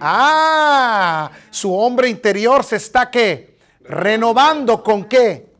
Ah, 0.00 1.30
su 1.50 1.74
hombre 1.74 2.08
interior 2.08 2.64
se 2.64 2.76
está 2.76 3.10
qué? 3.10 3.56
Renovando 3.82 4.82
con 4.82 5.04
qué? 5.04 5.50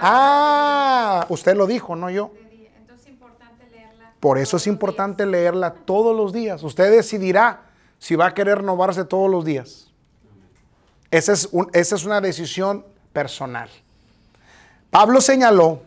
Ah, 0.00 1.26
usted 1.28 1.56
lo 1.56 1.66
dijo, 1.66 1.96
no 1.96 2.10
yo. 2.10 2.30
Por 4.20 4.38
eso 4.38 4.56
es 4.56 4.66
importante 4.66 5.26
leerla 5.26 5.74
todos 5.74 6.16
los 6.16 6.32
días. 6.32 6.62
Usted 6.62 6.90
decidirá 6.90 7.62
si 7.98 8.16
va 8.16 8.28
a 8.28 8.34
querer 8.34 8.58
renovarse 8.58 9.04
todos 9.04 9.30
los 9.30 9.44
días. 9.44 9.88
Esa 11.10 11.32
es, 11.32 11.48
esa 11.72 11.94
es 11.94 12.04
una 12.04 12.20
decisión 12.20 12.84
personal. 13.12 13.68
Pablo 14.90 15.20
señaló 15.20 15.82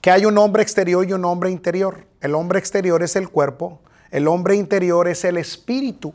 que 0.00 0.10
hay 0.10 0.24
un 0.26 0.36
hombre 0.36 0.62
exterior 0.62 1.08
y 1.08 1.12
un 1.12 1.24
hombre 1.24 1.50
interior. 1.50 2.06
El 2.20 2.34
hombre 2.34 2.58
exterior 2.58 3.02
es 3.02 3.16
el 3.16 3.28
cuerpo, 3.28 3.80
el 4.10 4.28
hombre 4.28 4.56
interior 4.56 5.08
es 5.08 5.24
el 5.24 5.38
espíritu. 5.38 6.14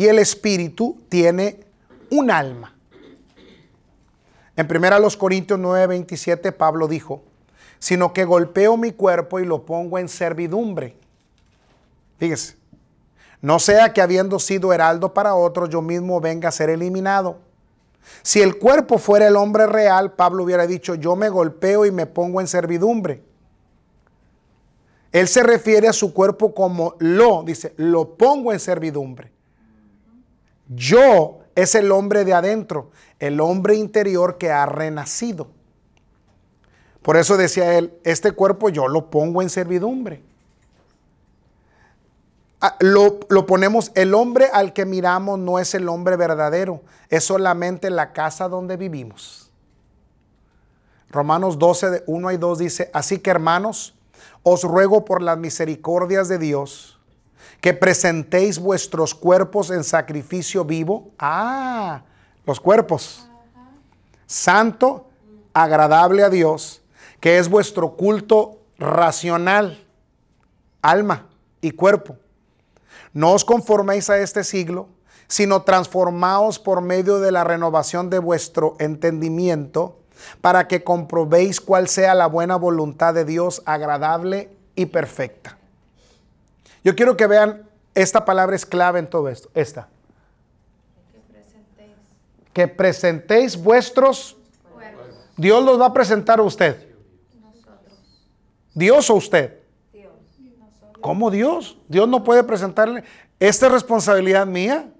Y 0.00 0.08
el 0.08 0.18
espíritu 0.18 0.96
tiene 1.10 1.60
un 2.08 2.30
alma. 2.30 2.74
En 4.56 4.66
1 4.66 5.18
Corintios 5.18 5.60
9:27 5.60 6.52
Pablo 6.52 6.88
dijo, 6.88 7.22
sino 7.78 8.14
que 8.14 8.24
golpeo 8.24 8.78
mi 8.78 8.92
cuerpo 8.92 9.40
y 9.40 9.44
lo 9.44 9.66
pongo 9.66 9.98
en 9.98 10.08
servidumbre. 10.08 10.96
Fíjese, 12.18 12.56
no 13.42 13.58
sea 13.58 13.92
que 13.92 14.00
habiendo 14.00 14.38
sido 14.38 14.72
heraldo 14.72 15.12
para 15.12 15.34
otros, 15.34 15.68
yo 15.68 15.82
mismo 15.82 16.18
venga 16.18 16.48
a 16.48 16.52
ser 16.52 16.70
eliminado. 16.70 17.36
Si 18.22 18.40
el 18.40 18.56
cuerpo 18.56 18.96
fuera 18.96 19.28
el 19.28 19.36
hombre 19.36 19.66
real, 19.66 20.14
Pablo 20.14 20.44
hubiera 20.44 20.66
dicho, 20.66 20.94
yo 20.94 21.14
me 21.14 21.28
golpeo 21.28 21.84
y 21.84 21.90
me 21.90 22.06
pongo 22.06 22.40
en 22.40 22.46
servidumbre. 22.46 23.22
Él 25.12 25.28
se 25.28 25.42
refiere 25.42 25.88
a 25.88 25.92
su 25.92 26.14
cuerpo 26.14 26.54
como 26.54 26.94
lo, 27.00 27.42
dice, 27.42 27.74
lo 27.76 28.14
pongo 28.14 28.50
en 28.50 28.60
servidumbre. 28.60 29.38
Yo 30.70 31.40
es 31.56 31.74
el 31.74 31.90
hombre 31.90 32.24
de 32.24 32.32
adentro, 32.32 32.90
el 33.18 33.40
hombre 33.40 33.74
interior 33.74 34.38
que 34.38 34.50
ha 34.50 34.66
renacido. 34.66 35.48
Por 37.02 37.16
eso 37.16 37.36
decía 37.36 37.76
él, 37.76 37.92
este 38.04 38.32
cuerpo 38.32 38.68
yo 38.68 38.86
lo 38.86 39.10
pongo 39.10 39.42
en 39.42 39.50
servidumbre. 39.50 40.22
Ah, 42.60 42.76
lo, 42.78 43.18
ponemos, 43.46 43.90
el 43.94 44.14
hombre 44.14 44.50
al 44.52 44.72
que 44.72 44.84
miramos 44.84 45.38
no 45.38 45.58
es 45.58 45.74
el 45.74 45.88
hombre 45.88 46.16
verdadero, 46.16 46.82
es 47.08 47.24
solamente 47.24 47.88
la 47.88 48.12
casa 48.12 48.48
donde 48.48 48.76
vivimos. 48.76 49.50
Romanos 51.10 51.58
12, 51.58 51.90
de 51.90 52.04
1 52.06 52.32
y 52.32 52.36
2 52.36 52.58
dice, 52.58 52.90
así 52.92 53.18
que 53.18 53.30
hermanos, 53.30 53.94
os 54.42 54.62
ruego 54.62 55.04
por 55.04 55.22
las 55.22 55.38
misericordias 55.38 56.28
de 56.28 56.38
Dios, 56.38 56.99
que 57.60 57.74
presentéis 57.74 58.58
vuestros 58.58 59.14
cuerpos 59.14 59.70
en 59.70 59.84
sacrificio 59.84 60.64
vivo. 60.64 61.10
Ah, 61.18 62.02
los 62.46 62.58
cuerpos. 62.58 63.28
Santo, 64.26 65.08
agradable 65.52 66.22
a 66.22 66.30
Dios, 66.30 66.82
que 67.20 67.38
es 67.38 67.48
vuestro 67.48 67.96
culto 67.96 68.58
racional, 68.78 69.84
alma 70.80 71.26
y 71.60 71.72
cuerpo. 71.72 72.16
No 73.12 73.32
os 73.32 73.44
conforméis 73.44 74.08
a 74.08 74.18
este 74.18 74.44
siglo, 74.44 74.88
sino 75.28 75.62
transformaos 75.62 76.58
por 76.58 76.80
medio 76.80 77.20
de 77.20 77.32
la 77.32 77.44
renovación 77.44 78.08
de 78.08 78.18
vuestro 78.18 78.76
entendimiento, 78.78 79.98
para 80.40 80.68
que 80.68 80.84
comprobéis 80.84 81.60
cuál 81.60 81.88
sea 81.88 82.14
la 82.14 82.26
buena 82.26 82.56
voluntad 82.56 83.14
de 83.14 83.24
Dios, 83.24 83.62
agradable 83.64 84.50
y 84.74 84.86
perfecta. 84.86 85.59
Yo 86.82 86.94
quiero 86.96 87.16
que 87.16 87.26
vean, 87.26 87.68
esta 87.94 88.24
palabra 88.24 88.56
es 88.56 88.64
clave 88.64 88.98
en 88.98 89.08
todo 89.08 89.28
esto, 89.28 89.50
esta. 89.54 89.88
Que 91.12 91.20
presentéis, 91.20 91.96
que 92.52 92.68
presentéis 92.68 93.56
vuestros... 93.56 94.36
Dios 95.36 95.64
los 95.64 95.80
va 95.80 95.86
a 95.86 95.92
presentar 95.94 96.38
a 96.38 96.42
usted. 96.42 96.90
Dios 98.74 99.08
o 99.08 99.14
usted. 99.14 99.58
¿Cómo 101.00 101.30
Dios? 101.30 101.78
Dios 101.88 102.06
no 102.08 102.22
puede 102.22 102.44
presentarle. 102.44 103.04
Esta 103.38 103.66
es 103.66 103.72
responsabilidad 103.72 104.46
mía. 104.46 104.92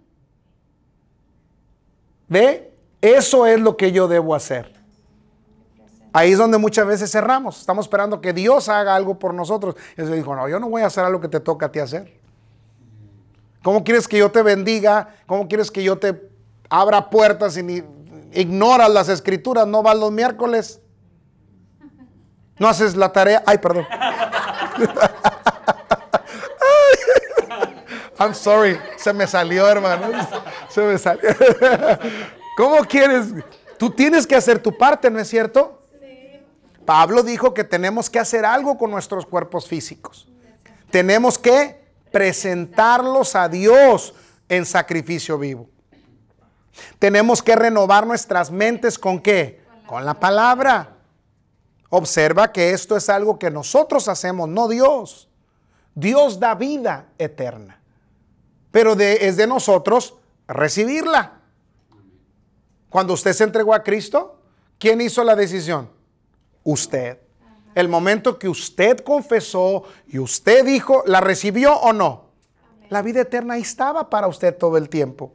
¿Ve? 2.28 2.72
Eso 3.02 3.46
es 3.46 3.60
lo 3.60 3.76
que 3.76 3.92
yo 3.92 4.08
debo 4.08 4.34
hacer. 4.34 4.79
Ahí 6.12 6.32
es 6.32 6.38
donde 6.38 6.58
muchas 6.58 6.86
veces 6.86 7.10
cerramos. 7.10 7.60
Estamos 7.60 7.86
esperando 7.86 8.20
que 8.20 8.32
Dios 8.32 8.68
haga 8.68 8.94
algo 8.94 9.18
por 9.18 9.32
nosotros. 9.32 9.76
Y 9.96 10.02
se 10.02 10.14
dijo, 10.14 10.34
no, 10.34 10.48
yo 10.48 10.58
no 10.58 10.68
voy 10.68 10.82
a 10.82 10.86
hacer 10.86 11.04
algo 11.04 11.20
que 11.20 11.28
te 11.28 11.40
toca 11.40 11.66
a 11.66 11.72
ti 11.72 11.78
hacer. 11.78 12.18
¿Cómo 13.62 13.84
quieres 13.84 14.08
que 14.08 14.18
yo 14.18 14.30
te 14.30 14.42
bendiga? 14.42 15.14
¿Cómo 15.26 15.46
quieres 15.46 15.70
que 15.70 15.82
yo 15.82 15.98
te 15.98 16.30
abra 16.68 17.10
puertas 17.10 17.56
y 17.56 17.84
ignoras 18.32 18.90
las 18.90 19.08
escrituras? 19.08 19.66
¿No 19.66 19.82
vas 19.82 19.96
los 19.96 20.10
miércoles? 20.10 20.80
¿No 22.58 22.68
haces 22.68 22.96
la 22.96 23.12
tarea? 23.12 23.42
Ay, 23.46 23.58
perdón. 23.58 23.86
I'm 28.18 28.34
sorry, 28.34 28.78
se 28.98 29.14
me 29.14 29.26
salió, 29.26 29.66
hermano. 29.66 30.08
Se 30.68 30.82
me 30.82 30.98
salió. 30.98 31.30
¿Cómo 32.56 32.84
quieres? 32.84 33.28
Tú 33.78 33.88
tienes 33.90 34.26
que 34.26 34.36
hacer 34.36 34.62
tu 34.62 34.76
parte, 34.76 35.10
¿no 35.10 35.18
es 35.18 35.28
cierto? 35.28 35.79
Pablo 36.90 37.22
dijo 37.22 37.54
que 37.54 37.62
tenemos 37.62 38.10
que 38.10 38.18
hacer 38.18 38.44
algo 38.44 38.76
con 38.76 38.90
nuestros 38.90 39.24
cuerpos 39.24 39.68
físicos. 39.68 40.26
Tenemos 40.90 41.38
que 41.38 41.84
presentarlos 42.10 43.36
a 43.36 43.48
Dios 43.48 44.12
en 44.48 44.66
sacrificio 44.66 45.38
vivo. 45.38 45.68
Tenemos 46.98 47.44
que 47.44 47.54
renovar 47.54 48.08
nuestras 48.08 48.50
mentes 48.50 48.98
con 48.98 49.20
qué? 49.20 49.62
Con 49.86 50.04
la 50.04 50.14
palabra. 50.14 50.96
Observa 51.90 52.50
que 52.50 52.72
esto 52.72 52.96
es 52.96 53.08
algo 53.08 53.38
que 53.38 53.52
nosotros 53.52 54.08
hacemos, 54.08 54.48
no 54.48 54.66
Dios. 54.66 55.28
Dios 55.94 56.40
da 56.40 56.56
vida 56.56 57.06
eterna. 57.18 57.80
Pero 58.72 58.94
es 58.98 59.36
de 59.36 59.46
nosotros 59.46 60.16
recibirla. 60.48 61.34
Cuando 62.88 63.12
usted 63.12 63.32
se 63.32 63.44
entregó 63.44 63.74
a 63.74 63.84
Cristo, 63.84 64.40
¿quién 64.76 65.00
hizo 65.00 65.22
la 65.22 65.36
decisión? 65.36 65.99
Usted. 66.64 67.18
El 67.74 67.88
momento 67.88 68.38
que 68.38 68.48
usted 68.48 68.98
confesó 69.00 69.84
y 70.08 70.18
usted 70.18 70.64
dijo, 70.64 71.02
¿la 71.06 71.20
recibió 71.20 71.76
o 71.76 71.92
no? 71.92 72.30
La 72.88 73.02
vida 73.02 73.20
eterna 73.20 73.54
ahí 73.54 73.62
estaba 73.62 74.10
para 74.10 74.26
usted 74.26 74.56
todo 74.56 74.76
el 74.76 74.88
tiempo. 74.88 75.32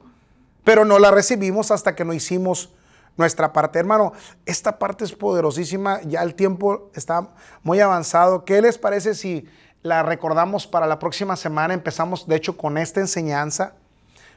Pero 0.64 0.84
no 0.84 1.00
la 1.00 1.12
recibimos 1.12 1.72
hasta 1.72 1.96
que 1.96 2.04
no 2.04 2.14
hicimos 2.14 2.72
nuestra 3.18 3.54
parte. 3.54 3.80
Hermano, 3.80 4.14
esta 4.46 4.78
parte 4.78 5.06
es 5.06 5.14
poderosísima, 5.14 6.02
ya 6.04 6.22
el 6.22 6.36
tiempo 6.36 6.90
está 6.94 7.30
muy 7.64 7.80
avanzado. 7.80 8.44
¿Qué 8.44 8.62
les 8.62 8.78
parece 8.78 9.16
si 9.16 9.48
la 9.82 10.04
recordamos 10.04 10.68
para 10.68 10.88
la 10.88 11.00
próxima 11.00 11.36
semana? 11.36 11.74
Empezamos, 11.74 12.28
de 12.28 12.36
hecho, 12.36 12.58
con 12.58 12.78
esta 12.78 13.00
enseñanza, 13.00 13.76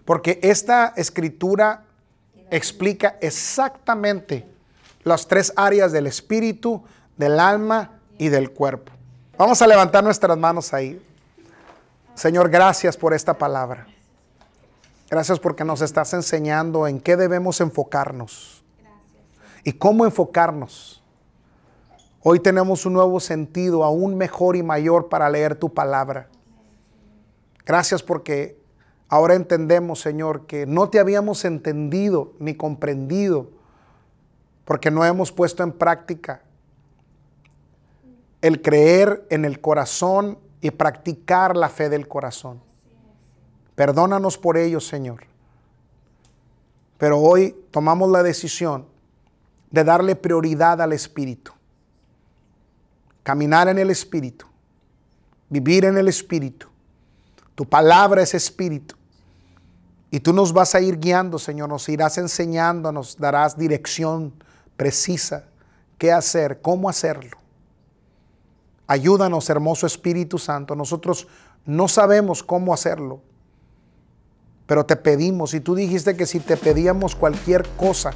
porque 0.04 0.38
esta 0.42 0.92
escritura 0.96 1.84
explica 2.50 3.18
exactamente 3.20 4.46
las 5.08 5.26
tres 5.26 5.52
áreas 5.56 5.90
del 5.92 6.06
espíritu, 6.06 6.84
del 7.16 7.40
alma 7.40 8.00
y 8.18 8.28
del 8.28 8.50
cuerpo. 8.50 8.92
Vamos 9.36 9.60
a 9.62 9.66
levantar 9.66 10.04
nuestras 10.04 10.36
manos 10.36 10.72
ahí. 10.74 11.04
Señor, 12.14 12.50
gracias 12.50 12.96
por 12.96 13.14
esta 13.14 13.34
palabra. 13.34 13.86
Gracias 15.10 15.38
porque 15.38 15.64
nos 15.64 15.80
estás 15.80 16.12
enseñando 16.12 16.86
en 16.86 17.00
qué 17.00 17.16
debemos 17.16 17.60
enfocarnos 17.60 18.62
y 19.64 19.72
cómo 19.72 20.04
enfocarnos. 20.04 21.02
Hoy 22.22 22.40
tenemos 22.40 22.84
un 22.84 22.94
nuevo 22.94 23.20
sentido, 23.20 23.84
aún 23.84 24.16
mejor 24.16 24.56
y 24.56 24.62
mayor 24.62 25.08
para 25.08 25.30
leer 25.30 25.54
tu 25.54 25.72
palabra. 25.72 26.28
Gracias 27.64 28.02
porque 28.02 28.58
ahora 29.08 29.34
entendemos, 29.34 30.00
Señor, 30.00 30.46
que 30.46 30.66
no 30.66 30.90
te 30.90 30.98
habíamos 30.98 31.44
entendido 31.44 32.32
ni 32.38 32.54
comprendido 32.54 33.50
porque 34.68 34.90
no 34.90 35.02
hemos 35.02 35.32
puesto 35.32 35.62
en 35.62 35.72
práctica 35.72 36.42
el 38.42 38.60
creer 38.60 39.26
en 39.30 39.46
el 39.46 39.62
corazón 39.62 40.38
y 40.60 40.70
practicar 40.70 41.56
la 41.56 41.70
fe 41.70 41.88
del 41.88 42.06
corazón. 42.06 42.60
Perdónanos 43.74 44.36
por 44.36 44.58
ello, 44.58 44.78
Señor. 44.78 45.24
Pero 46.98 47.18
hoy 47.18 47.56
tomamos 47.70 48.10
la 48.10 48.22
decisión 48.22 48.84
de 49.70 49.84
darle 49.84 50.14
prioridad 50.14 50.82
al 50.82 50.92
Espíritu. 50.92 51.52
Caminar 53.22 53.68
en 53.68 53.78
el 53.78 53.88
Espíritu. 53.88 54.44
Vivir 55.48 55.86
en 55.86 55.96
el 55.96 56.08
Espíritu. 56.08 56.66
Tu 57.54 57.64
palabra 57.64 58.20
es 58.20 58.34
Espíritu. 58.34 58.96
Y 60.10 60.20
tú 60.20 60.34
nos 60.34 60.52
vas 60.52 60.74
a 60.74 60.80
ir 60.82 60.98
guiando, 60.98 61.38
Señor. 61.38 61.70
Nos 61.70 61.88
irás 61.88 62.18
enseñando, 62.18 62.92
nos 62.92 63.16
darás 63.16 63.56
dirección 63.56 64.34
precisa. 64.78 65.44
¿Qué 65.98 66.10
hacer? 66.12 66.62
¿Cómo 66.62 66.88
hacerlo? 66.88 67.36
Ayúdanos, 68.86 69.50
hermoso 69.50 69.86
Espíritu 69.86 70.38
Santo. 70.38 70.74
Nosotros 70.74 71.28
no 71.66 71.88
sabemos 71.88 72.42
cómo 72.42 72.72
hacerlo, 72.72 73.20
pero 74.66 74.86
te 74.86 74.96
pedimos, 74.96 75.52
y 75.52 75.60
tú 75.60 75.74
dijiste 75.74 76.16
que 76.16 76.24
si 76.24 76.40
te 76.40 76.56
pedíamos 76.56 77.14
cualquier 77.14 77.68
cosa 77.76 78.12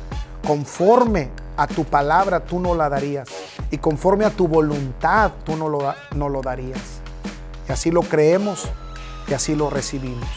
conforme 0.46 1.30
a 1.56 1.66
tu 1.66 1.84
palabra 1.84 2.40
tú 2.40 2.58
no 2.58 2.74
la 2.74 2.88
darías. 2.88 3.28
Y 3.70 3.78
conforme 3.78 4.24
a 4.24 4.30
tu 4.30 4.48
voluntad 4.48 5.32
tú 5.44 5.56
no 5.56 5.68
lo, 5.68 5.94
no 6.14 6.28
lo 6.28 6.40
darías. 6.40 7.00
Y 7.68 7.72
así 7.72 7.90
lo 7.90 8.02
creemos 8.02 8.66
y 9.28 9.34
así 9.34 9.54
lo 9.54 9.68
recibimos. 9.68 10.28